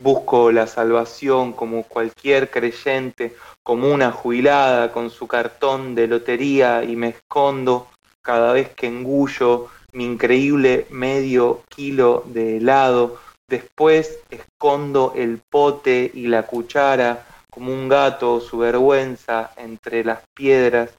Busco 0.00 0.52
la 0.52 0.68
salvación 0.68 1.52
como 1.52 1.82
cualquier 1.82 2.50
creyente 2.50 3.34
como 3.64 3.92
una 3.92 4.12
jubilada 4.12 4.92
con 4.92 5.10
su 5.10 5.26
cartón 5.26 5.96
de 5.96 6.06
lotería 6.06 6.84
y 6.84 6.94
me 6.94 7.08
escondo 7.08 7.88
cada 8.22 8.52
vez 8.52 8.68
que 8.70 8.86
engullo 8.86 9.68
mi 9.92 10.04
increíble 10.04 10.86
medio 10.90 11.62
kilo 11.68 12.22
de 12.26 12.58
helado. 12.58 13.18
Después 13.48 14.20
escondo 14.30 15.14
el 15.16 15.40
pote 15.50 16.10
y 16.14 16.28
la 16.28 16.44
cuchara 16.44 17.26
como 17.50 17.72
un 17.72 17.88
gato 17.88 18.40
su 18.40 18.58
vergüenza 18.58 19.50
entre 19.56 20.04
las 20.04 20.20
piedras. 20.32 20.90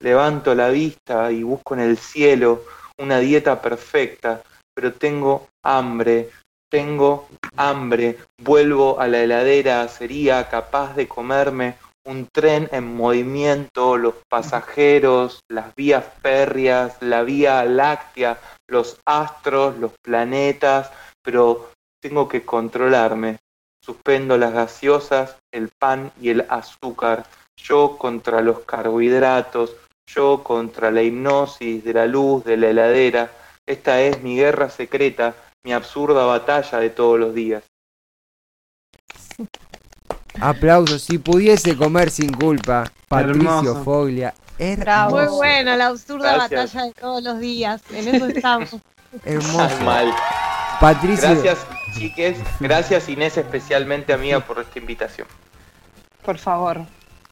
Levanto 0.00 0.54
la 0.54 0.68
vista 0.68 1.32
y 1.32 1.42
busco 1.42 1.74
en 1.74 1.80
el 1.80 1.98
cielo 1.98 2.62
una 2.98 3.18
dieta 3.18 3.60
perfecta, 3.60 4.42
pero 4.74 4.92
tengo 4.92 5.48
hambre, 5.62 6.30
tengo 6.74 7.28
hambre. 7.56 8.18
Vuelvo 8.36 8.98
a 8.98 9.06
la 9.06 9.20
heladera, 9.22 9.86
sería 9.86 10.48
capaz 10.48 10.96
de 10.96 11.06
comerme 11.06 11.76
un 12.04 12.26
tren 12.26 12.68
en 12.72 12.96
movimiento, 12.96 13.96
los 13.96 14.14
pasajeros, 14.28 15.38
las 15.48 15.72
vías 15.76 16.04
férreas, 16.20 16.96
la 17.00 17.22
vía 17.22 17.64
láctea, 17.64 18.40
los 18.66 18.98
astros, 19.06 19.78
los 19.78 19.92
planetas, 20.02 20.90
pero 21.22 21.70
tengo 22.02 22.28
que 22.28 22.44
controlarme. 22.44 23.38
Suspendo 23.80 24.36
las 24.36 24.52
gaseosas, 24.52 25.36
el 25.52 25.68
pan 25.68 26.10
y 26.20 26.30
el 26.30 26.44
azúcar. 26.48 27.24
Yo 27.56 27.96
contra 27.96 28.40
los 28.40 28.64
carbohidratos, 28.64 29.76
yo 30.12 30.42
contra 30.42 30.90
la 30.90 31.04
hipnosis 31.04 31.84
de 31.84 31.94
la 31.94 32.06
luz 32.06 32.42
de 32.42 32.56
la 32.56 32.70
heladera. 32.70 33.30
Esta 33.64 34.00
es 34.00 34.20
mi 34.24 34.34
guerra 34.34 34.70
secreta, 34.70 35.36
mi 35.64 35.72
absurda 35.72 36.24
batalla 36.26 36.78
de 36.78 36.90
todos 36.90 37.18
los 37.18 37.34
días. 37.34 37.64
Aplausos. 40.40 41.02
Si 41.02 41.18
pudiese 41.18 41.76
comer 41.76 42.10
sin 42.10 42.32
culpa, 42.32 42.84
Patricio 43.08 43.48
Hermoso. 43.58 43.84
Foglia. 43.84 44.34
Hermoso. 44.58 45.16
Muy 45.16 45.36
buena, 45.36 45.76
la 45.76 45.86
absurda 45.88 46.34
Gracias. 46.34 46.74
batalla 46.74 46.86
de 46.86 46.92
todos 46.92 47.22
los 47.22 47.38
días. 47.40 47.80
En 47.92 48.14
eso 48.14 48.26
estamos. 48.26 48.76
Hermoso. 49.24 49.80
Mal. 49.84 50.12
Patricio. 50.80 51.28
Gracias, 51.30 51.66
chiques. 51.94 52.36
Gracias, 52.60 53.08
Inés, 53.08 53.36
especialmente 53.38 54.12
amiga, 54.12 54.40
por 54.40 54.58
esta 54.60 54.78
invitación. 54.78 55.26
Por 56.24 56.36
favor. 56.38 56.80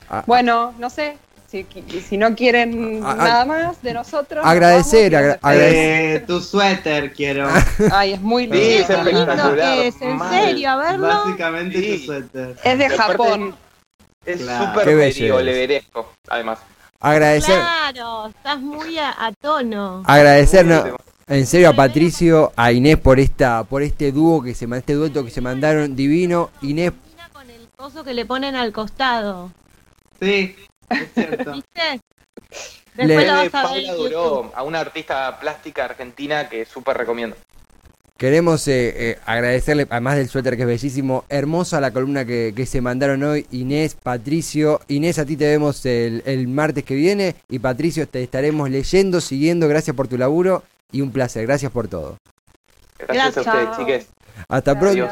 Ah, 0.09 0.23
Bueno, 0.27 0.73
no 0.79 0.89
sé. 0.91 1.19
Si, 1.53 1.67
si 2.09 2.17
no 2.17 2.35
quieren 2.35 3.01
nada 3.01 3.45
más 3.45 3.83
de 3.83 3.93
nosotros. 3.93 4.43
nos 4.43 4.51
Agradecer, 4.51 5.13
vamos 5.13 5.27
y 5.27 5.29
nos 5.35 5.39
agra- 5.45 5.65
despedimos. 5.67 5.85
Eh, 5.85 6.25
tu 6.27 6.41
suéter 6.41 7.13
quiero. 7.13 7.49
Ay, 7.93 8.13
es 8.15 8.21
muy 8.23 8.45
Sí, 8.45 8.51
lindo. 8.53 8.65
es 8.81 8.87
Qué 8.87 8.95
lindo 9.05 9.21
espectacular, 9.21 9.75
que 9.75 9.87
es, 9.89 10.03
en 10.03 10.17
mal. 10.17 10.31
serio, 10.31 10.71
a 10.71 10.77
verlo. 10.77 11.07
Básicamente 11.09 11.79
Sí. 11.79 11.99
tu 11.99 12.05
suéter. 12.07 12.57
Es 12.65 12.79
de 12.79 12.89
Japón. 12.89 13.55
Es 14.25 14.41
Claro. 14.41 14.67
súper 14.67 14.89
es. 14.89 15.45
leveresco, 15.45 16.13
además. 16.29 16.59
agradecer. 17.01 17.59
Claro, 17.61 18.29
estás 18.29 18.59
muy 18.61 18.97
a, 18.99 19.11
a 19.11 19.33
tono. 19.33 20.03
Agradecer 20.07 20.65
no, 20.65 20.97
en 21.29 21.47
serio 21.47 21.69
a 21.69 21.73
Patricio, 21.75 22.53
a 22.57 22.73
Inés 22.73 22.97
por 22.97 23.21
esta, 23.21 23.65
por 23.65 23.83
este 23.83 24.11
dúo 24.13 24.41
que 24.43 24.55
se 24.55 24.67
este 24.79 24.95
dueto 24.95 25.23
que 25.25 25.31
se 25.31 25.41
mandaron 25.43 25.95
divino. 25.97 26.51
Inés, 26.63 26.93
con 27.33 27.51
el 27.51 27.69
coso 27.77 28.05
que 28.05 28.15
le 28.15 28.25
ponen 28.25 28.55
al 28.57 28.73
costado. 28.73 29.51
Sí, 30.21 30.55
es 30.93 31.09
cierto. 31.15 31.53
¿Viste? 31.53 32.01
Le- 32.95 33.07
Después 33.07 33.27
lo 33.27 33.37
de 33.37 33.39
vas 33.39 33.39
a 33.39 33.43
ver 33.43 33.51
Paula 33.51 33.79
en 33.79 33.87
YouTube. 33.87 34.09
Duró, 34.11 34.53
a 34.55 34.63
una 34.63 34.81
artista 34.81 35.39
plástica 35.41 35.85
argentina 35.87 36.49
que 36.49 36.65
súper 36.65 36.97
recomiendo. 36.99 37.37
queremos 38.19 38.69
eh, 38.69 38.95
eh, 39.11 39.19
agradecerle, 39.27 39.87
además 39.91 40.17
del 40.17 40.29
suéter 40.29 40.57
que 40.57 40.63
es 40.63 40.69
bellísimo, 40.69 41.25
hermosa 41.29 41.81
la 41.81 41.91
columna 41.91 42.25
que, 42.25 42.53
que 42.55 42.67
se 42.67 42.81
mandaron 42.81 43.23
hoy, 43.25 43.47
Inés, 43.51 43.97
Patricio. 44.01 44.81
Inés, 44.89 45.19
a 45.19 45.25
ti 45.27 45.37
te 45.37 45.47
vemos 45.47 45.85
el, 45.87 46.23
el 46.27 46.47
martes 46.49 46.85
que 46.85 46.95
viene 46.95 47.35
y 47.49 47.59
Patricio 47.59 48.07
te 48.07 48.23
estaremos 48.23 48.69
leyendo, 48.71 49.21
siguiendo. 49.21 49.67
Gracias 49.69 49.97
por 49.97 50.07
tu 50.07 50.17
laburo 50.19 50.63
y 50.93 51.01
un 51.01 51.11
placer. 51.13 51.47
Gracias 51.47 51.73
por 51.73 51.89
todo. 51.89 52.19
Gracias, 52.99 53.35
Gracias. 53.35 53.47
a 53.47 53.51
ustedes, 53.73 53.79
chiques. 53.79 54.07
Hasta 54.49 54.79
pronto. 54.79 55.09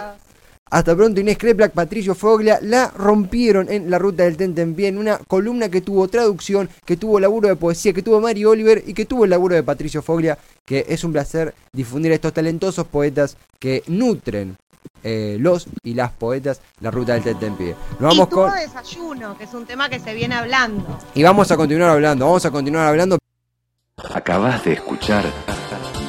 Hasta 0.70 0.94
pronto, 0.94 1.20
Inés 1.20 1.36
Kreplak, 1.36 1.72
Patricio 1.72 2.14
Foglia, 2.14 2.60
la 2.62 2.92
rompieron 2.96 3.68
en 3.68 3.90
la 3.90 3.98
ruta 3.98 4.22
del 4.22 4.36
Tentempié, 4.36 4.86
en 4.86 4.98
una 4.98 5.18
columna 5.18 5.68
que 5.68 5.80
tuvo 5.80 6.06
traducción, 6.06 6.68
que 6.84 6.96
tuvo 6.96 7.18
laburo 7.18 7.48
de 7.48 7.56
poesía, 7.56 7.92
que 7.92 8.02
tuvo 8.02 8.20
Mari 8.20 8.44
Oliver 8.44 8.84
y 8.86 8.94
que 8.94 9.04
tuvo 9.04 9.24
el 9.24 9.30
laburo 9.30 9.56
de 9.56 9.64
Patricio 9.64 10.00
Foglia, 10.00 10.38
que 10.64 10.86
es 10.88 11.02
un 11.02 11.12
placer 11.12 11.54
difundir 11.72 12.12
a 12.12 12.14
estos 12.14 12.32
talentosos 12.32 12.86
poetas 12.86 13.36
que 13.58 13.82
nutren 13.88 14.56
eh, 15.02 15.38
los 15.40 15.66
y 15.82 15.94
las 15.94 16.12
poetas 16.12 16.60
la 16.80 16.92
ruta 16.92 17.14
del 17.14 17.24
Tentempié. 17.24 17.74
Nos 17.98 18.14
Y 18.14 18.18
vamos 18.18 18.28
tuvo 18.28 18.42
con... 18.42 18.54
desayuno, 18.54 19.36
que 19.36 19.44
es 19.44 19.54
un 19.54 19.66
tema 19.66 19.88
que 19.88 19.98
se 19.98 20.14
viene 20.14 20.36
hablando. 20.36 20.98
Y 21.14 21.24
vamos 21.24 21.50
a 21.50 21.56
continuar 21.56 21.90
hablando, 21.90 22.26
vamos 22.26 22.46
a 22.46 22.50
continuar 22.52 22.86
hablando. 22.86 23.18
Acabas 24.14 24.64
de 24.64 24.74
escuchar 24.74 25.24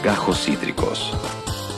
Gajos 0.03 0.45
Cítricos. 0.45 1.13